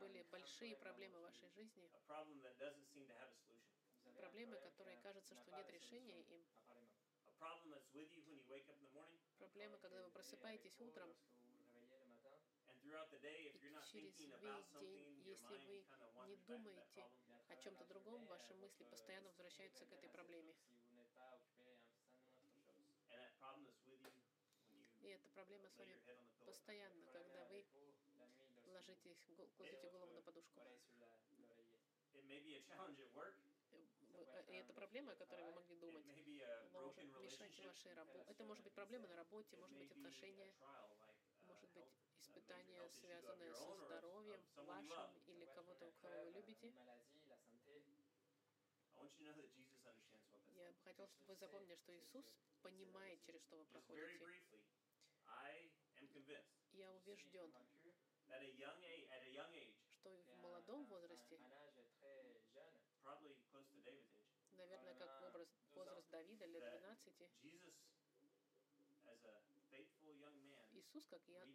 [0.00, 3.76] были большие проблемы в вашей жизни, a problem that doesn't seem to have a solution,
[4.16, 6.44] проблемы, которые кажется, что нет решения им,
[7.26, 10.10] a problem that's with you when you wake up in the morning, проблемы, когда вы
[10.10, 11.14] просыпаетесь утром,
[13.92, 15.84] через весь день, если вы
[16.26, 17.04] не думаете
[17.48, 20.54] о чем-то другом, ваши мысли постоянно возвращаются к этой проблеме.
[25.00, 26.00] И эта проблема с вами
[26.46, 27.66] постоянно, когда вы
[28.66, 29.18] ложитесь,
[29.56, 30.60] кладете голову на подушку.
[30.60, 30.70] Э,
[34.14, 36.06] э, И это проблема, о которой вы могли думать.
[36.06, 38.24] Она может мешать вашей работе.
[38.28, 41.90] Это может быть проблема на работе, может быть отношения, trial, like, uh, может быть health,
[42.06, 46.72] uh, испытания, связанные со здоровьем вашим или кого-то, кого вы любите.
[46.86, 47.12] That's
[50.54, 52.24] Я бы хотела, чтобы вы запомнили, что Иисус
[52.62, 54.62] понимает, через что вы проходите.
[56.72, 57.52] Я убежден,
[59.98, 61.38] что в молодом возрасте,
[64.52, 67.20] наверное, как образ, возраст Давида лет 12,
[70.94, 71.46] Иисус, как я,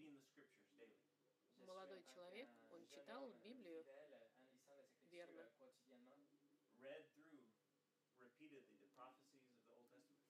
[1.65, 3.85] молодой человек, он читал Библию
[5.11, 5.47] верно.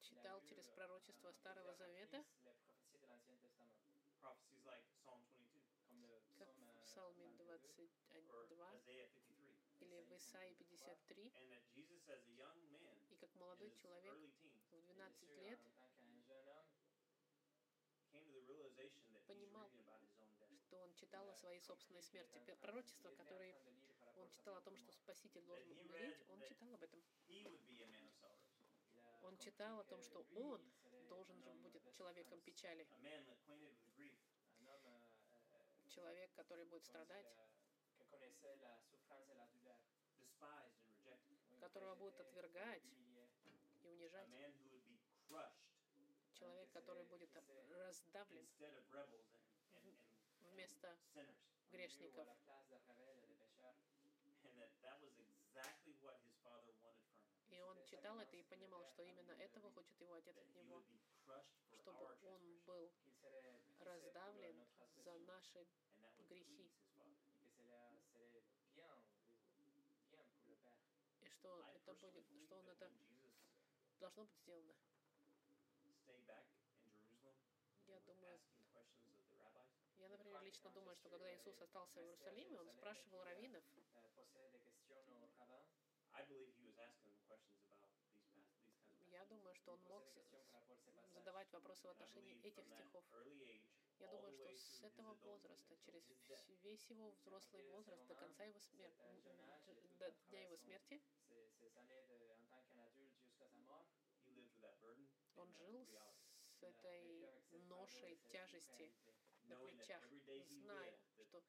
[0.02, 2.22] читал через пророчество Старого Завета,
[4.20, 9.56] Prophecies like Psalm 22 как в Псалме or 22 Isaiah 53.
[9.80, 14.20] или в Исаии 53, And that Jesus, as a young man, и как молодой человек
[14.72, 15.60] в 12 лет
[19.28, 19.70] Понимал,
[20.62, 22.40] что он читал о своей собственной смерти.
[22.62, 23.56] Пророчество, которое
[24.16, 27.02] он читал о том, что Спаситель должен умереть, он читал об этом.
[29.24, 34.16] Он читал о том, что он должен же будет человеком печали, with grief,
[35.90, 37.26] человек, который будет страдать,
[38.12, 38.30] and
[40.96, 42.84] rejected, которого будут отвергать
[43.84, 44.30] и унижать,
[46.38, 48.48] человек, который будет раздавлен
[50.52, 50.96] вместо
[51.72, 52.28] грешников.
[57.50, 60.84] И он читал это и понимал, что именно этого хочет его отец от него,
[61.82, 62.92] чтобы он был
[63.80, 64.66] раздавлен
[65.04, 65.68] за наши
[66.30, 66.70] грехи.
[71.22, 72.92] И что это будет, что он это
[74.00, 74.78] должно быть сделано.
[79.98, 83.64] Я думаю, я, лично думаю, что когда Иисус остался в Иерусалиме, он спрашивал раввинов,
[89.12, 90.04] я думаю, что он мог
[91.14, 93.04] задавать вопросы в отношении этих стихов.
[94.00, 96.04] Я думаю, что с этого возраста, через
[96.64, 99.02] весь его взрослый возраст, до конца его смерти,
[100.00, 101.02] до дня его смерти,
[105.36, 105.88] он жил
[106.60, 107.30] с этой
[107.68, 108.92] ношей тяжести
[109.48, 110.02] на плечах,
[110.50, 111.42] зная, что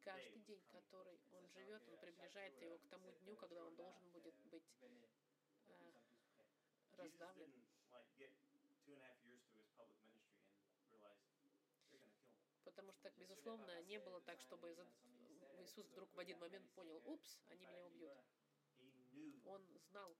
[0.00, 4.34] каждый день, который он живет, он приближает его к тому дню, когда он должен будет
[4.46, 4.88] быть э,
[6.96, 7.52] раздавлен.
[12.64, 14.76] Потому что, безусловно, не было так, чтобы
[15.58, 18.18] Иисус вдруг в один момент понял, упс, они меня убьют.
[19.44, 20.16] Он знал,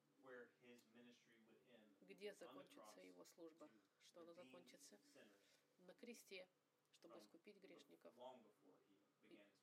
[2.00, 3.70] где закончится его служба,
[4.04, 4.98] что она закончится
[5.86, 6.48] на кресте,
[6.98, 8.12] чтобы искупить грешников.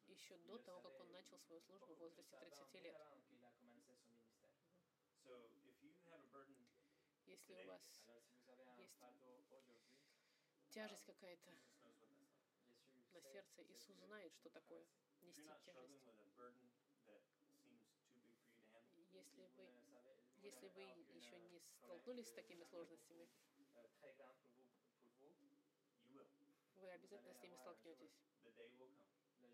[0.08, 2.96] еще до того, как он начал свою службу в возрасте 30 лет.
[7.26, 7.84] Если у вас
[8.78, 8.98] есть
[10.70, 11.52] тяжесть какая-то
[13.14, 14.86] на сердце, Иисус знает, что такое
[15.22, 15.86] нести тяжесть.
[19.12, 19.64] Если вы,
[20.42, 20.84] если вы
[21.14, 23.28] еще не столкнулись с такими сложностями,
[26.86, 28.14] вы обязательно с ними столкнетесь.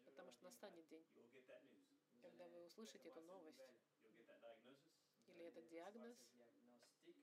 [0.06, 1.06] Потому что настанет день,
[2.22, 3.64] когда вы услышите эту новость
[5.28, 6.18] или этот диагноз,
[7.06, 7.16] и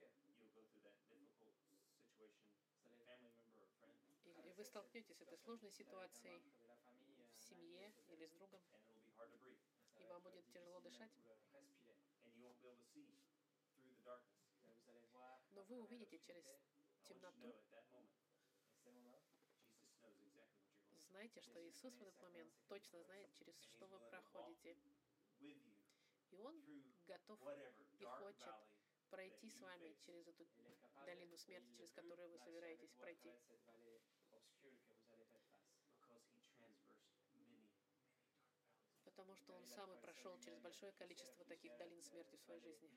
[4.56, 6.42] вы столкнетесь с этой сложной ситуацией
[7.34, 8.62] в семье или с другом,
[9.98, 11.12] и вам будет тяжело дышать,
[15.52, 16.44] но вы увидите через
[17.04, 17.54] темноту
[21.08, 24.76] знайте, что Иисус в этот момент точно знает, через что вы проходите.
[25.40, 25.56] И
[26.38, 26.62] Он
[27.06, 27.40] готов
[27.98, 28.54] и хочет
[29.10, 30.46] пройти с вами через эту
[31.04, 33.32] долину смерти, через которую вы собираетесь пройти.
[39.04, 42.90] Потому что Он сам и прошел через большое количество таких долин смерти в своей жизни.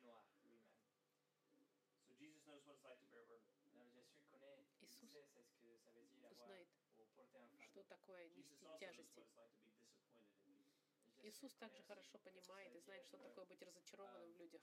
[6.22, 6.68] Иисус знает,
[7.72, 9.26] что такое нести тяжести.
[11.24, 14.62] Иисус также хорошо понимает и знает, что такое быть разочарованным в людях.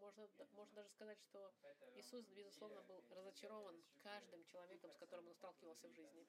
[0.00, 1.52] Можно, можно даже сказать, что
[1.96, 6.26] Иисус, безусловно, был разочарован каждым человеком, с которым он сталкивался в жизни.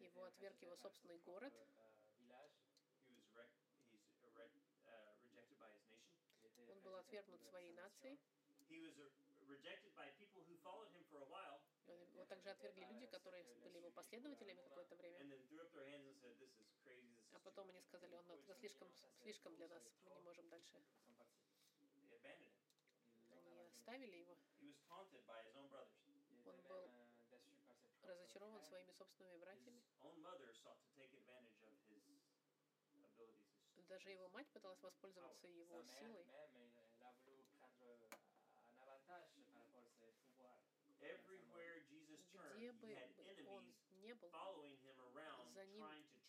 [0.00, 1.52] Его отверг его собственный город,
[6.68, 8.18] Он был отвергнут своей нацией.
[12.14, 15.24] Его также отвергли люди, которые были его последователями какое-то время.
[17.32, 18.88] А потом они сказали, он это слишком,
[19.22, 20.76] слишком для нас, мы не можем дальше.
[23.30, 24.36] Они оставили его.
[26.44, 26.90] Он был
[28.02, 29.82] разочарован своими собственными братьями.
[33.88, 36.26] Даже его мать пыталась воспользоваться его силой.
[42.58, 43.64] Где бы он
[44.02, 44.30] не был,
[45.54, 45.86] за ним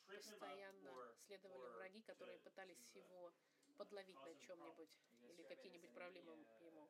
[0.08, 3.32] постоянно следовали враги, которые пытались его
[3.78, 5.00] подловить на чем-нибудь
[5.30, 6.88] или какие-нибудь проблемы ему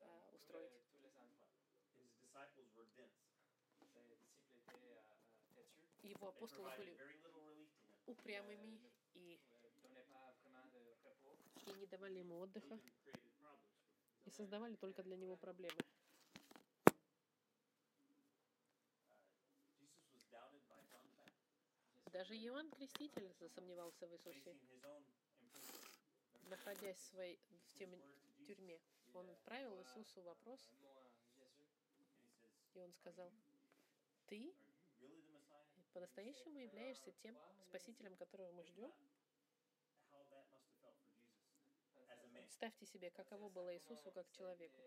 [0.00, 0.72] а, устроить.
[6.02, 6.96] Его апостолы были
[8.06, 8.80] упрямыми
[9.14, 9.38] и
[11.66, 12.78] и не давали ему отдыха,
[14.28, 15.80] и создавали только для него проблемы.
[22.12, 24.54] Даже Иоанн Креститель засомневался в Иисусе,
[26.50, 28.78] находясь в, своей, в тюрьме.
[29.14, 30.60] Он отправил Иисусу вопрос,
[32.74, 33.32] и он сказал,
[34.26, 34.52] «Ты
[35.94, 37.34] по-настоящему являешься тем
[37.68, 38.92] спасителем, которого мы ждем?»
[42.48, 44.80] Представьте себе, каково было Иисусу как человеку.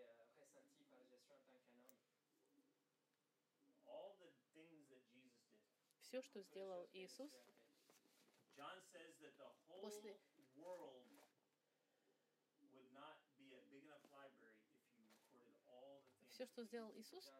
[6.00, 7.32] Все, что сделал Иисус,
[9.80, 10.18] После-
[16.30, 17.32] все, что сделал Иисус,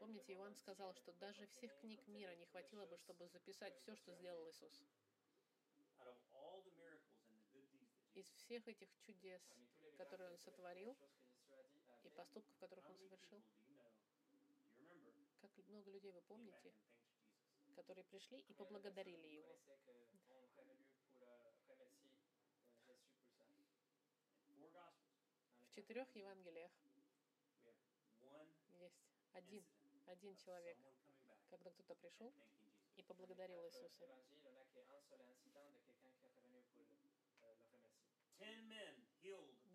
[0.00, 4.12] помните, Иоанн сказал, что даже всех книг мира не хватило бы, чтобы записать все, что
[4.14, 4.82] сделал Иисус.
[8.20, 9.40] Из всех этих чудес,
[9.96, 10.94] которые Он сотворил,
[12.04, 13.42] и поступков, которых Он совершил,
[15.40, 16.70] как много людей вы помните,
[17.74, 19.56] которые пришли и поблагодарили Его.
[25.62, 26.72] В четырех Евангелиях
[28.80, 29.00] есть
[29.32, 29.64] один,
[30.04, 30.76] один человек,
[31.48, 32.34] когда кто-то пришел
[32.96, 34.06] и поблагодарил Иисуса.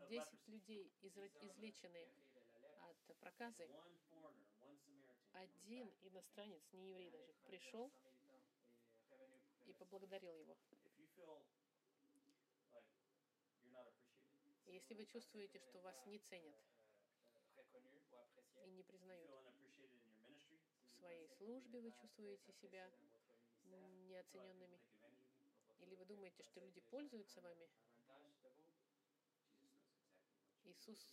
[0.09, 2.07] Десять людей, излеченные
[2.81, 3.69] от проказы.
[5.33, 7.91] Один иностранец, не еврей даже, пришел
[9.65, 10.57] и поблагодарил его.
[14.67, 16.55] Если вы чувствуете, что вас не ценят
[18.65, 19.31] и не признают,
[20.89, 22.89] в своей службе вы чувствуете себя
[24.07, 24.79] неоцененными,
[25.79, 27.69] или вы думаете, что люди пользуются вами,
[28.05, 28.75] Jesus knows exactly
[29.55, 31.07] what you Иисус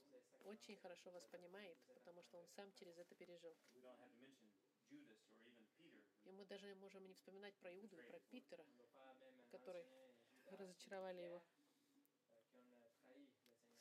[0.44, 3.54] очень хорошо вас понимает, потому что Он сам через это пережил.
[6.24, 8.64] И мы даже можем не вспоминать про Иуду про Питера,
[9.50, 9.84] который
[10.46, 11.42] разочаровали его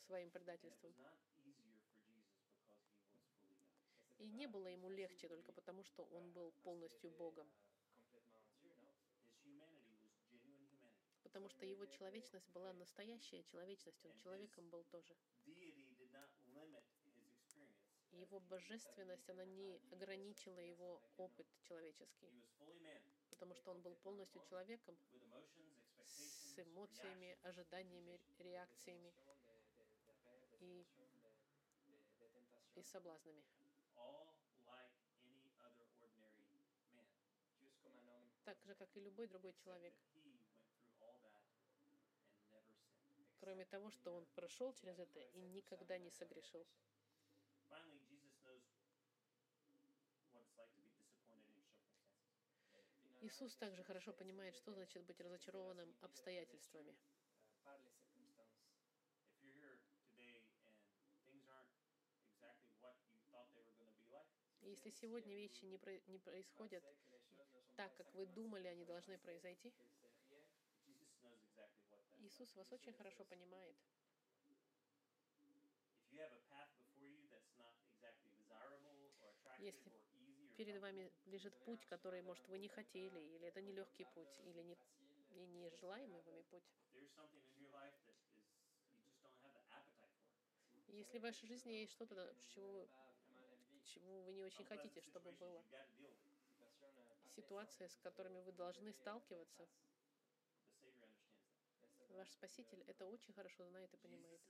[0.05, 0.93] своим предательством.
[0.93, 1.87] because he was
[3.39, 3.71] fully God.
[4.19, 7.47] И не было ему легче только потому, что он был полностью Богом,
[11.23, 15.15] потому что его человечность была настоящая человечность, он человеком был тоже.
[18.11, 22.29] Его божественность, она не ограничила его опыт человеческий,
[23.29, 24.97] потому что он был полностью человеком
[26.05, 29.13] с эмоциями, ожиданиями, реакциями
[30.59, 30.85] и,
[32.75, 33.43] и соблазнами.
[38.43, 39.93] Так же, как и любой другой человек.
[43.41, 46.63] Кроме того, что он прошел через это и никогда не согрешил.
[53.21, 56.95] Иисус также хорошо понимает, что значит быть разочарованным обстоятельствами.
[64.61, 66.83] И если сегодня вещи не, про- не происходят
[67.75, 69.73] так, как вы думали, они должны произойти,
[70.87, 73.75] Jesus knows exactly what that's Иисус вас очень хорошо понимает.
[79.59, 79.91] Если
[80.57, 84.77] Перед вами лежит путь, который, может, вы не хотели, или это нелегкий путь, или не,
[85.35, 86.63] и не желаемый вами путь.
[90.87, 92.89] Если в вашей жизни есть что-то, чего, вы-
[93.85, 95.63] чего вы не очень хотите, чтобы было,
[97.35, 99.67] ситуации, с которыми вы должны сталкиваться,
[102.13, 104.41] ваш Спаситель это очень хорошо знает и понимает.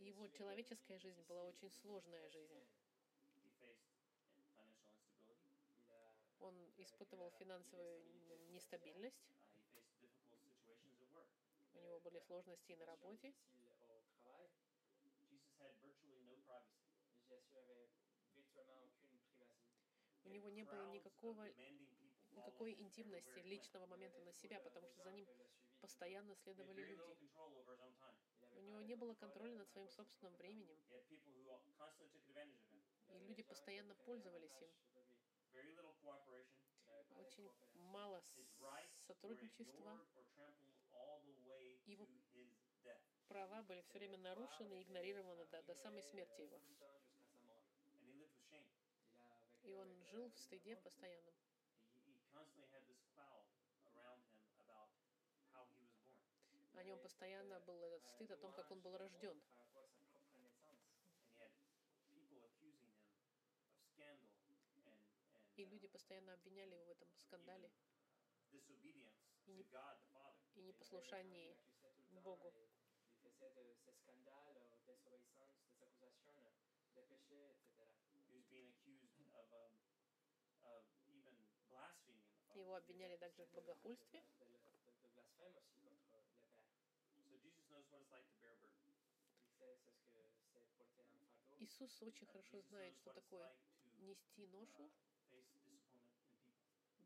[0.00, 2.64] Его человеческая жизнь была очень сложная жизнь.
[6.40, 8.04] Он испытывал финансовую
[8.50, 9.26] нестабильность,
[11.74, 13.34] у него были сложности и на работе.
[20.26, 21.48] У него не было никакого,
[22.32, 25.26] никакой интимности, личного момента на себя, потому что за ним
[25.80, 27.16] постоянно следовали люди.
[28.56, 30.78] У него не было контроля над своим собственным временем,
[33.08, 34.70] и люди постоянно пользовались им.
[37.16, 38.22] Очень мало
[38.98, 40.00] сотрудничества,
[41.86, 42.06] Его-
[43.28, 46.60] права были все время нарушены и игнорированы до, до самой смерти его.
[49.66, 51.34] И он жил в стыде постоянном.
[56.74, 59.42] О нем постоянно был этот стыд о том, как он был рожден.
[65.56, 67.70] И люди постоянно обвиняли его в этом скандале
[68.52, 68.60] и
[70.54, 71.56] и непослушании
[72.20, 72.52] Богу.
[82.56, 84.22] Его обвиняли также в богохульстве.
[91.58, 93.52] Иисус очень хорошо знает, что такое
[93.98, 94.90] нести ношу,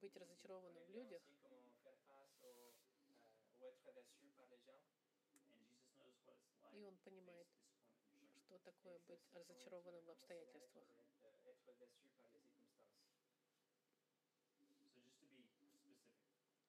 [0.01, 1.23] быть разочарованным в людях.
[6.73, 7.49] И Он понимает,
[8.47, 10.87] что такое быть разочарованным в обстоятельствах.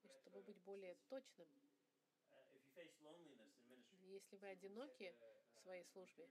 [0.04, 1.48] И чтобы быть более точным,
[4.04, 5.14] если вы одиноки
[5.56, 6.30] в своей службе,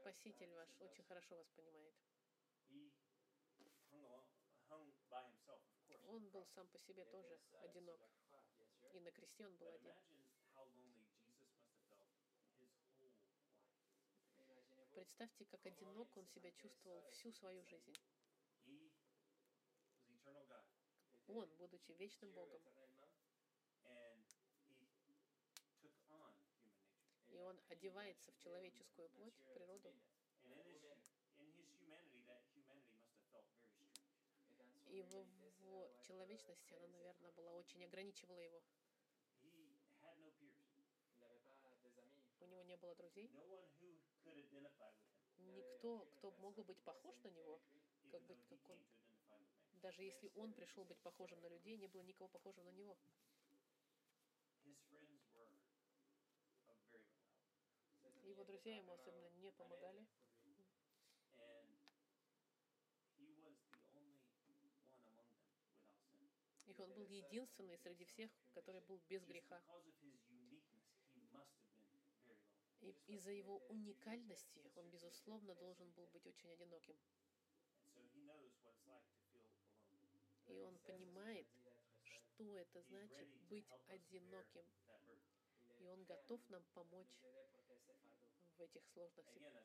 [0.00, 1.94] Спаситель ваш очень хорошо вас понимает.
[6.08, 8.00] Он был сам по себе тоже одинок.
[8.92, 9.94] И на кресте он был один.
[15.00, 17.94] Представьте, как одинок он себя чувствовал всю свою жизнь.
[21.32, 22.60] Он, будучи вечным Богом,
[27.28, 29.94] и он одевается в человеческую плоть, в природу.
[34.88, 35.24] И в
[35.60, 38.60] его человечности она, наверное, была очень ограничивала его.
[42.40, 43.30] У него не было друзей.
[45.38, 47.60] Никто, кто мог бы быть похож на него,
[48.10, 48.78] как быть как он.
[49.82, 52.98] Даже если он пришел быть похожим на людей, не было никого похожего на него.
[58.22, 60.06] Его друзья ему особенно не помогали.
[66.66, 69.60] И он был единственный среди всех, который был без греха.
[72.80, 76.96] И из-за его уникальности он, безусловно, должен был быть очень одиноким.
[80.50, 81.46] И он понимает,
[82.02, 84.64] что это значит быть одиноким.
[85.78, 87.08] И он готов нам помочь
[88.56, 89.64] в этих сложных ношах.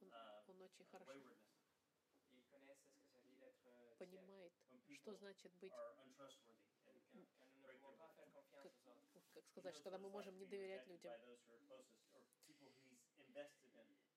[0.00, 0.12] Он,
[0.48, 1.36] он очень хорошо
[3.98, 4.52] понимает,
[5.00, 5.72] что значит быть,
[9.34, 11.12] как, сказать, когда мы можем не доверять людям,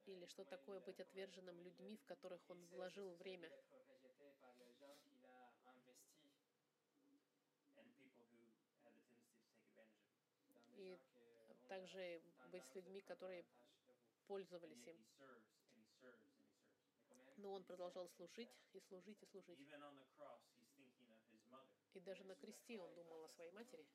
[0.09, 3.49] или что такое быть отверженным людьми, в которых он вложил время.
[10.77, 10.97] И
[11.67, 13.45] также быть с людьми, которые
[14.27, 14.97] пользовались им.
[17.37, 19.59] Но он продолжал служить и служить и служить.
[21.93, 23.85] И даже на кресте он думал о своей матери.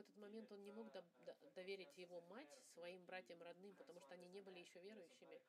[0.00, 4.14] Этот момент он не мог до, до, доверить его мать своим братьям родным, потому что
[4.14, 5.40] они не были еще верующими.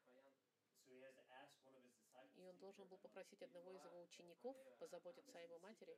[2.36, 5.98] И он должен был попросить одного из его учеников позаботиться о его матери.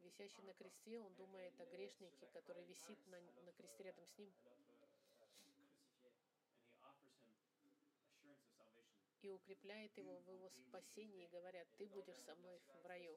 [0.00, 4.32] Висящий на кресте, он думает о грешнике, который висит на, на кресте рядом с ним.
[9.22, 13.16] И укрепляет его в его спасении, говоря, ты будешь со мной в раю.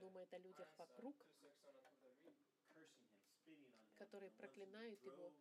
[0.00, 1.14] Думает о людях вокруг,
[3.96, 5.32] которые проклинают его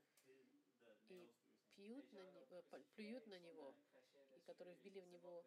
[1.07, 1.31] и
[1.75, 3.73] пьют на него, э, плюют на него,
[4.35, 5.45] и которые вбили в него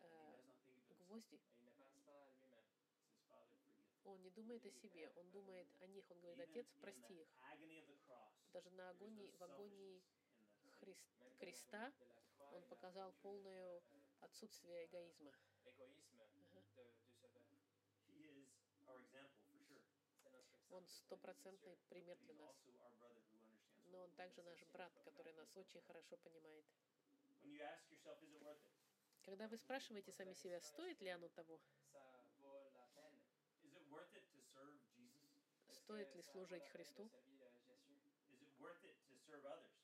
[0.00, 0.38] э,
[1.06, 1.38] гвозди.
[4.04, 6.10] Он не думает о себе, он думает о них.
[6.10, 7.28] Он говорит, Отец, прости их.
[8.54, 10.02] Даже на агонии, в агонии
[10.80, 11.06] Христ,
[11.38, 11.92] креста
[12.52, 13.82] он показал полное
[14.20, 15.32] отсутствие эгоизма.
[20.70, 22.56] Он стопроцентный пример для нас.
[23.86, 26.64] Но он также наш брат, который нас очень хорошо понимает.
[29.22, 31.60] Когда вы спрашиваете сами себя, стоит ли оно того?
[35.70, 37.10] Стоит ли служить Христу?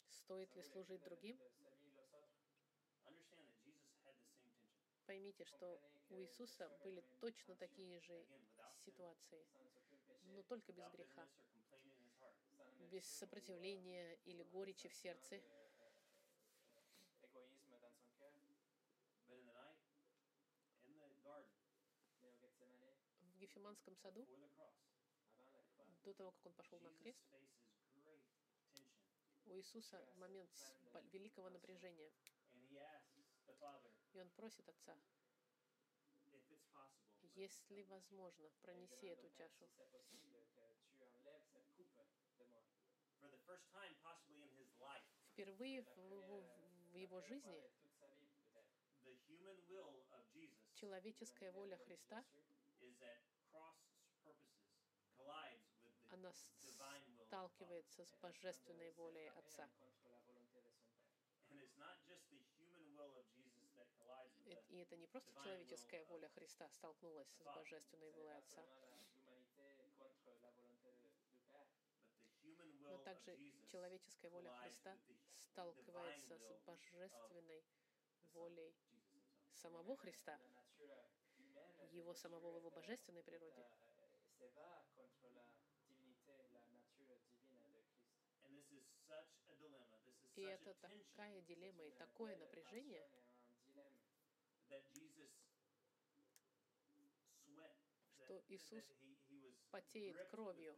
[0.09, 1.39] Стоит ли служить другим?
[5.07, 5.80] Поймите, что
[6.11, 8.26] у Иисуса были точно такие же
[8.85, 9.47] ситуации,
[10.24, 11.28] но только без греха,
[12.90, 15.40] без сопротивления или горечи в сердце.
[23.20, 24.26] В Гефиманском саду,
[26.04, 27.24] до того, как он пошел на крест,
[29.46, 30.50] у Иисуса момент
[31.12, 32.10] великого напряжения.
[34.12, 34.96] И он просит Отца,
[37.35, 39.68] если возможно, пронеси эту чашу.
[45.32, 47.64] Впервые в его, жизни
[50.74, 52.24] человеческая воля Христа
[56.11, 56.32] она
[57.26, 59.68] сталкивается с божественной волей Отца.
[64.45, 68.62] И это не просто человеческая воля Христа столкнулась с божественной волей Отца,
[72.80, 73.38] но также
[73.70, 74.97] человеческая воля Христа
[75.38, 77.64] сталкивается с божественной
[78.34, 78.74] волей
[79.55, 80.38] самого Христа,
[81.92, 83.64] его самого в его божественной природе.
[90.36, 93.09] И это такая дилемма и такое напряжение,
[98.34, 98.84] что Иисус
[99.70, 100.76] потеет кровью,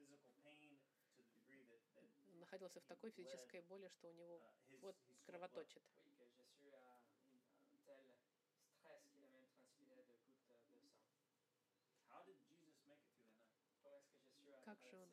[2.35, 4.43] находился в такой физической боли, что у него
[4.81, 5.83] вот кровоточит.
[14.65, 15.09] Как же он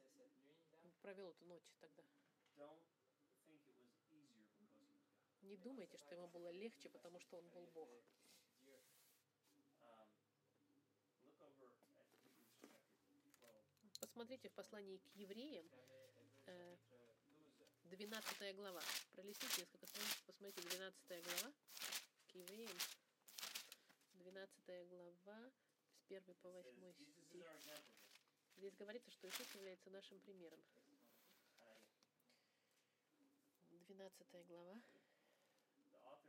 [1.01, 2.03] провел эту ночь тогда?
[5.41, 7.89] Не думайте, что ему было легче, потому что он был Бог.
[14.13, 15.67] Посмотрите в послании к евреям,
[17.85, 18.83] 12 э, глава.
[19.13, 21.51] Пролистите несколько страниц, посмотрите, 12 глава
[22.27, 22.77] к евреям.
[24.13, 25.51] 12 глава,
[25.97, 26.93] с 1 по 8
[27.25, 27.43] стих.
[28.57, 30.59] Здесь говорится, что Иисус является нашим примером.
[33.87, 34.79] 12 глава,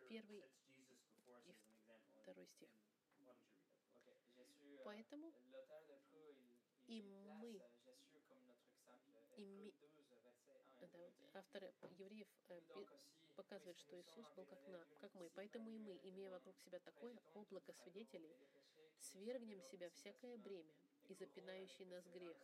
[0.09, 1.55] первый и
[2.22, 2.70] второй стих.
[4.85, 5.35] Поэтому
[6.87, 7.61] и мы,
[9.37, 9.72] и мы
[10.80, 10.89] да,
[11.35, 11.64] автор
[11.99, 12.61] евреев э,
[13.37, 15.30] показывает, что Иисус был как, на, как мы.
[15.35, 18.35] Поэтому и мы, имея вокруг себя такое облако свидетелей,
[18.99, 20.72] свергнем себя всякое бремя
[21.09, 22.37] и запинающий нас грех,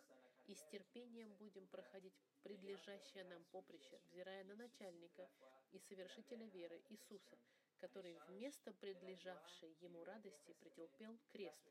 [0.47, 5.29] и с терпением будем проходить предлежащее нам поприще, взирая на начальника
[5.73, 7.39] и совершителя веры Иисуса,
[7.79, 11.71] который вместо предлежавшей ему радости претерпел крест,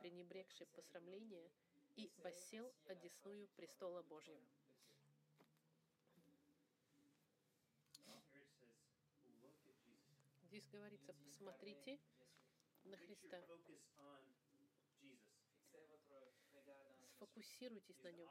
[0.00, 1.50] пренебрегший посрамление,
[1.96, 4.40] и воссел одесную престола Божьего.
[10.42, 11.98] Здесь говорится, посмотрите
[12.84, 13.42] на Христа.
[17.16, 18.30] Сфокусируйтесь на нем.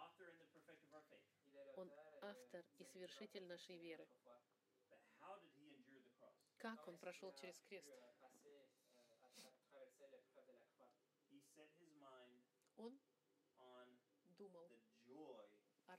[1.76, 1.92] Он
[2.22, 4.08] автор и совершитель нашей веры.
[6.58, 7.88] Как он прошел через крест?
[12.78, 13.00] Он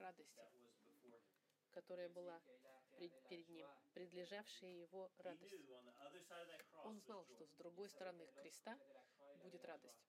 [0.07, 0.41] радости,
[1.71, 2.41] которая была
[2.97, 5.53] перед ним, предлежавшая его радость.
[6.85, 8.77] Он знал, что с другой стороны креста
[9.43, 10.07] будет радость,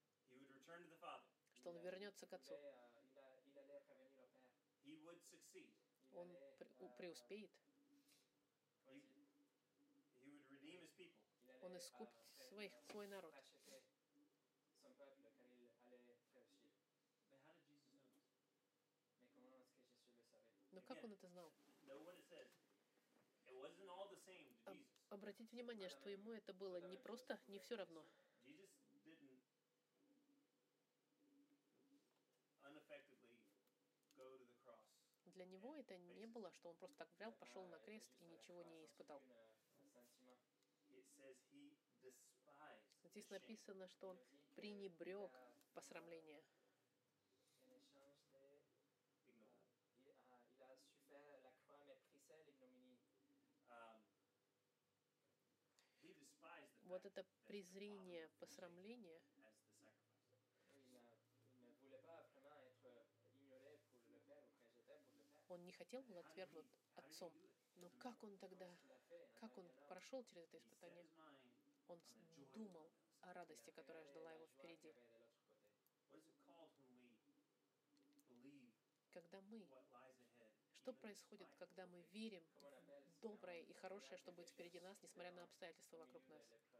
[1.54, 2.54] что он вернется к Отцу.
[6.14, 6.36] Он
[6.96, 7.50] преуспеет.
[11.60, 13.34] Он искупит своих, свой народ.
[20.70, 21.52] Но как он это знал?
[25.10, 28.04] Обратите внимание, что ему это было не просто, не все равно.
[35.26, 38.62] Для него это не было, что он просто так взял, пошел на крест и ничего
[38.62, 39.22] не испытал.
[43.04, 44.18] Здесь написано, что он
[44.54, 45.30] пренебрег
[45.74, 46.42] посрамление.
[56.88, 59.20] Вот это презрение, посрамление,
[65.48, 66.66] он не хотел был отвергнут
[66.96, 67.32] отцом.
[67.76, 68.66] Но как он тогда,
[69.34, 71.04] как он прошел через это испытание?
[71.88, 72.00] Он
[72.54, 74.94] думал о радости, которая ждала его впереди.
[79.10, 79.66] Когда мы,
[80.80, 82.44] что происходит, когда мы верим
[83.06, 86.77] в доброе и хорошее, что будет впереди нас, несмотря на обстоятельства вокруг нас?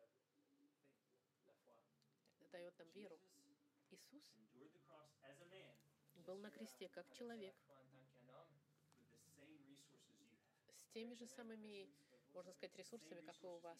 [2.52, 3.18] Дает нам веру.
[3.90, 4.34] Иисус
[6.28, 7.54] был на кресте как человек,
[10.74, 11.88] с теми же самыми,
[12.34, 13.78] можно сказать, ресурсами, как и у вас,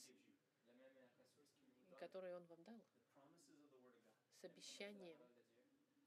[1.98, 2.80] которые Он вам дал.
[4.40, 5.18] с обещанием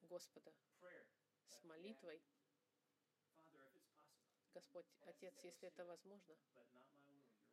[0.03, 0.51] Господа,
[1.47, 2.21] с молитвой.
[4.53, 6.35] Господь, Отец, если это возможно,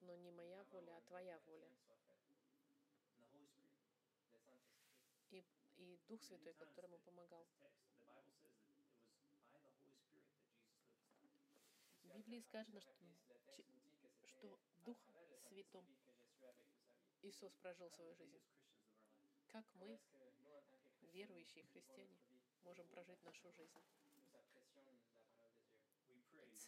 [0.00, 1.68] но не моя воля, а Твоя воля.
[5.30, 5.44] И,
[5.76, 7.46] и Дух Святой, который ему помогал.
[12.02, 12.94] В Библии сказано, что,
[14.26, 14.98] что Дух
[15.48, 15.86] Святом
[17.22, 18.40] Иисус прожил свою жизнь.
[19.48, 19.98] Как мы,
[21.12, 22.18] верующие христиане,
[22.64, 23.82] можем прожить нашу жизнь?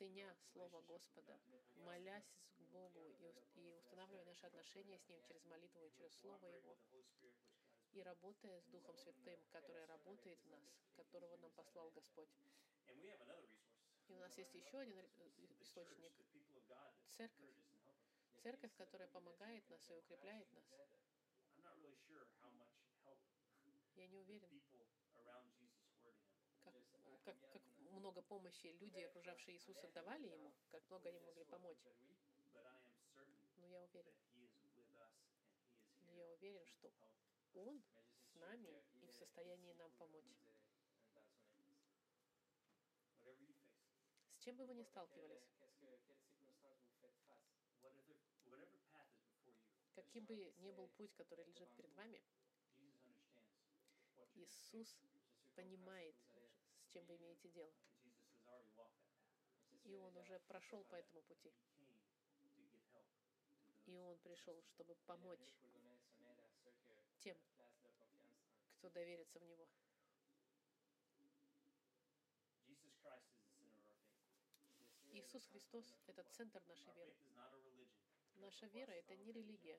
[0.01, 1.39] ценя Слово Господа,
[1.85, 3.07] молясь к Богу
[3.55, 6.75] и устанавливая наши отношения с Ним через молитву и через Слово Его,
[7.93, 10.65] и работая с Духом Святым, который работает в нас,
[10.97, 12.31] которого нам послал Господь.
[14.09, 15.51] И у нас есть еще один источник—
[17.17, 17.55] церковь.
[18.43, 20.65] Церковь, которая помогает нас и укрепляет нас.
[23.95, 24.63] Я не уверен,
[26.05, 26.15] как,
[27.23, 27.63] как, как
[27.93, 31.79] много помощи люди, окружавшие Иисуса, давали ему, как много они могли помочь.
[33.57, 34.15] Но я уверен,
[36.07, 36.91] но я уверен, что
[37.55, 37.83] Он
[38.23, 40.25] с нами и в состоянии нам помочь.
[44.29, 45.51] С чем бы вы ни сталкивались,
[49.95, 52.21] каким бы ни был путь, который лежит перед вами,
[54.35, 54.99] Иисус
[55.55, 56.17] понимает,
[56.81, 57.73] с чем вы имеете дело.
[59.85, 61.53] И Он уже прошел по этому пути.
[63.87, 65.55] И Он пришел, чтобы помочь
[67.21, 67.37] тем,
[68.79, 69.67] кто доверится в Него.
[75.13, 77.15] Иисус Христос— это центр нашей веры.
[78.37, 79.79] Наша вера— это не религия.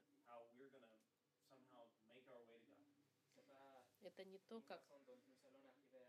[4.03, 4.81] Это не то, как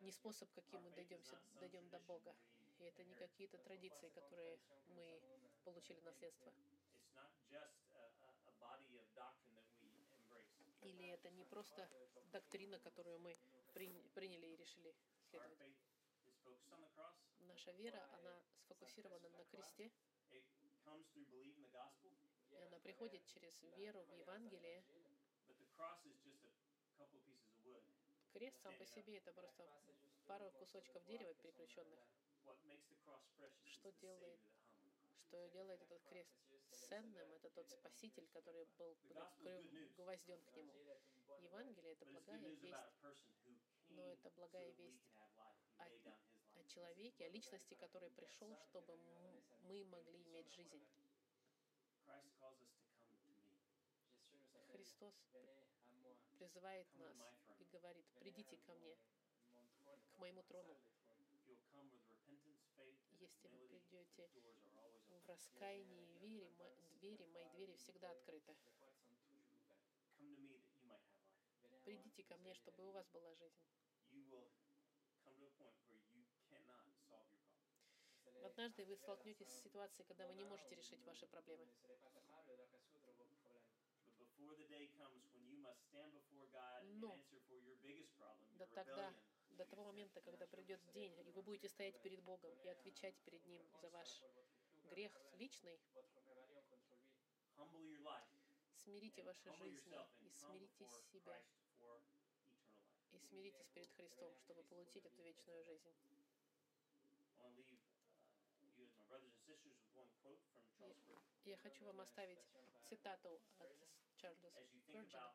[0.01, 2.35] не способ, каким мы дойдемся, дойдем до Бога.
[2.79, 4.59] И это не какие-то традиции, которые
[4.89, 5.21] мы
[5.65, 6.53] получили наследство.
[10.83, 11.89] Или это не просто
[12.33, 13.37] доктрина, которую мы
[14.15, 14.95] приняли и решили
[15.31, 15.77] следовать.
[17.41, 19.93] Наша вера, она сфокусирована на кресте,
[20.31, 20.43] и
[22.57, 24.83] она приходит через веру в Евангелие.
[28.33, 29.69] Крест сам по себе это просто
[30.27, 32.01] пару кусочков дерева переключенных.
[33.65, 34.41] Что делает,
[35.15, 36.31] что делает этот крест
[36.71, 38.97] ценным, это тот Спаситель, который был
[39.97, 40.73] гвозден к нему.
[41.41, 42.77] Евангелие— это благая весть,
[43.89, 45.11] но это благая весть
[45.79, 45.87] о,
[46.55, 48.97] о человеке, о личности, который пришел, чтобы
[49.63, 50.87] мы могли иметь жизнь.
[54.73, 55.15] Христос
[56.39, 57.17] призывает нас
[57.59, 58.97] и говорит, придите ко мне,
[60.15, 60.77] к моему трону.
[63.19, 66.51] Если вы придете в раскаянии и вере,
[67.01, 68.57] двери, мои двери всегда открыты.
[71.85, 73.63] Придите ко мне, чтобы у вас была жизнь.
[78.45, 81.67] Однажды вы столкнетесь с ситуацией, когда вы не можете решить ваши проблемы.
[87.01, 87.17] Но
[88.59, 89.15] до тогда,
[89.51, 93.45] до того момента, когда придет день, и вы будете стоять перед Богом и отвечать перед
[93.47, 94.23] Ним за ваш
[94.93, 95.81] грех личный,
[98.77, 101.43] смирите ваши жизни и смирите себя.
[103.13, 105.91] И смиритесь перед Христом, чтобы получить эту вечную жизнь.
[111.45, 112.39] Я хочу вам оставить
[112.89, 113.77] цитату от
[114.17, 115.33] Чарльза Спurgeon.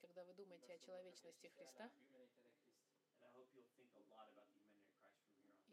[0.00, 1.90] Когда вы думаете о человечности Христа,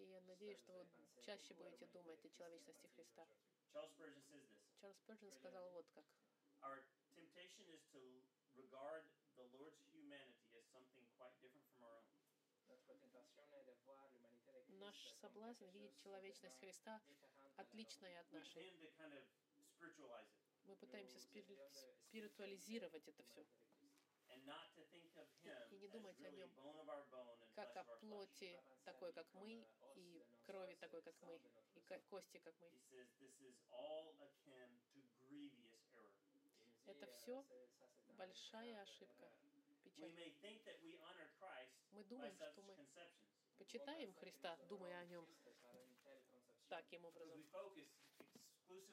[0.02, 0.86] и я надеюсь, что вы
[1.22, 3.28] чаще будете думать о человечности Христа.
[4.82, 6.06] Чарльз Спurgeon сказал вот как.
[14.70, 17.02] Наш соблазн видеть человечность Христа
[17.58, 18.74] отличной от нашей.
[20.66, 23.46] Мы пытаемся спиритуализировать это все.
[25.70, 26.50] И не думать о нем
[27.56, 29.66] как о плоти такой, как мы,
[29.96, 31.40] и крови такой, как мы,
[31.76, 32.72] и кости, как мы.
[36.86, 37.46] Это все
[38.18, 39.30] большая ошибка,
[39.96, 40.34] печаль.
[41.92, 42.76] Мы думаем, что мы
[43.58, 45.28] почитаем Христа, думая о нем
[46.70, 47.44] таким образом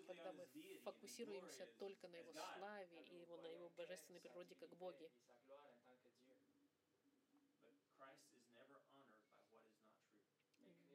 [0.06, 0.46] когда мы
[0.84, 5.10] фокусируемся только на Его славе и его, на Его божественной природе как Боге.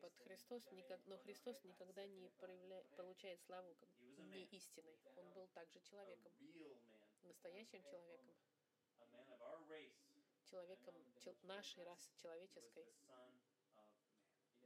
[0.01, 4.97] Под Христос никак, но Христос никогда не проявля, получает славу как не истиной.
[5.15, 6.31] Он был также человеком,
[7.23, 8.33] настоящим человеком,
[10.49, 10.95] человеком
[11.43, 12.85] нашей расы человеческой.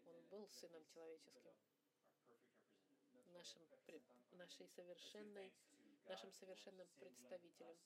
[0.06, 1.54] Он был сыном человеческим
[3.38, 3.62] нашим,
[4.38, 5.52] нашей совершенной,
[6.08, 7.78] нашим совершенным представителем.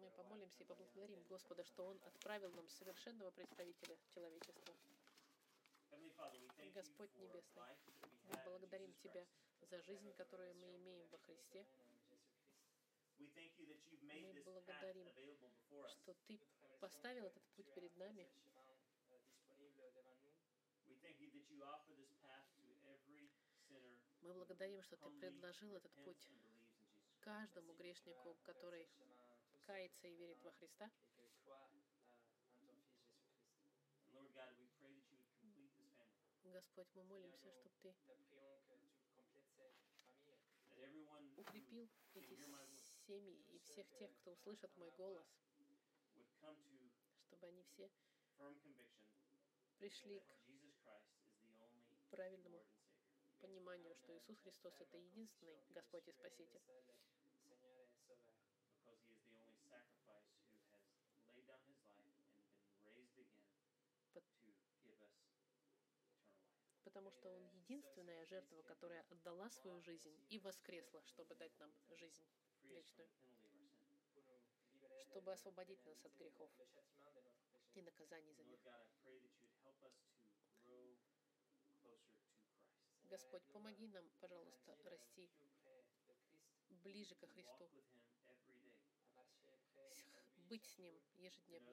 [0.00, 4.74] Мы помолимся и поблагодарим Господа, что Он отправил нам совершенного представителя человечества.
[6.74, 7.76] Господь Небесный,
[8.28, 9.24] мы благодарим Тебя
[9.70, 11.64] за жизнь, которую мы имеем во Христе.
[13.18, 15.08] Мы благодарим,
[15.88, 16.40] что Ты
[16.80, 18.26] поставил этот путь перед нами.
[24.26, 26.28] Мы благодарим, что Ты предложил этот путь
[27.20, 28.88] каждому грешнику, который
[29.62, 30.90] кается и верит во Христа.
[36.42, 37.94] Господь, мы молимся, чтобы Ты
[41.36, 42.34] укрепил эти
[43.06, 45.28] семьи и всех тех, кто услышит мой голос,
[47.28, 47.88] чтобы они все
[49.78, 50.20] пришли
[52.00, 52.64] к правильному
[53.46, 56.60] пониманию, что Иисус Христос— это единственный Господь и Спаситель.
[66.82, 72.24] Потому что Он единственная жертва, которая отдала свою жизнь и воскресла, чтобы дать нам жизнь
[72.64, 73.08] вечную,
[75.10, 76.50] чтобы освободить нас от грехов
[77.74, 78.60] и наказаний за них.
[83.08, 85.30] Господь, помоги нам, пожалуйста, расти
[86.82, 87.68] ближе ко Христу,
[90.48, 91.70] быть с Ним ежедневно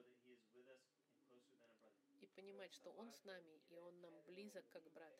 [2.20, 5.14] и понимать, что Он с нами, и Он нам близок, как брат.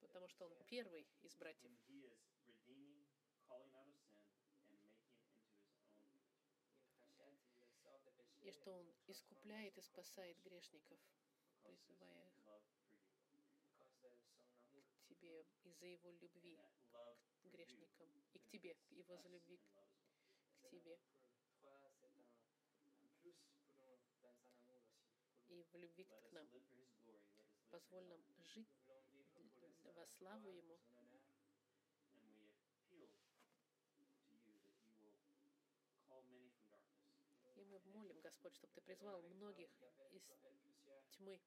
[0.00, 1.72] Потому что Он первый из братьев.
[8.40, 10.98] И что Он искупляет и спасает грешников,
[11.62, 12.28] призывая
[14.72, 16.58] их к Тебе из-за Его любви
[16.90, 20.98] к грешникам и к Тебе, Его за любви к Тебе.
[25.48, 26.48] И в любви к нам.
[27.70, 28.68] Позволь нам жить
[29.94, 30.78] во славу Ему.
[37.56, 39.70] И мы молим, Господь, чтобы Ты призвал многих
[40.10, 40.30] из
[41.16, 41.40] тьмы,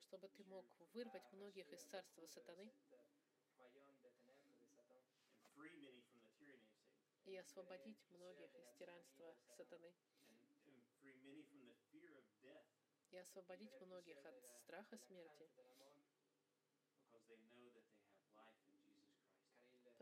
[0.00, 2.72] чтобы Ты мог вырвать многих из царства сатаны
[7.26, 9.94] и освободить многих из тиранства сатаны.
[13.12, 15.48] И освободить многих от страха смерти,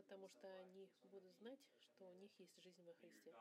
[0.08, 3.34] потому что они будут знать, что у них есть жизнь во Христе.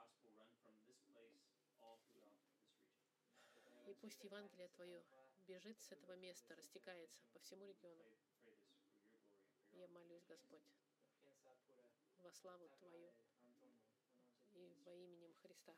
[3.85, 5.01] И пусть Евангелие Твое
[5.47, 8.03] бежит с этого места, растекается по всему региону.
[9.71, 10.65] Я молюсь, Господь,
[12.17, 13.13] во славу Твою
[14.53, 15.73] и во именем Христа.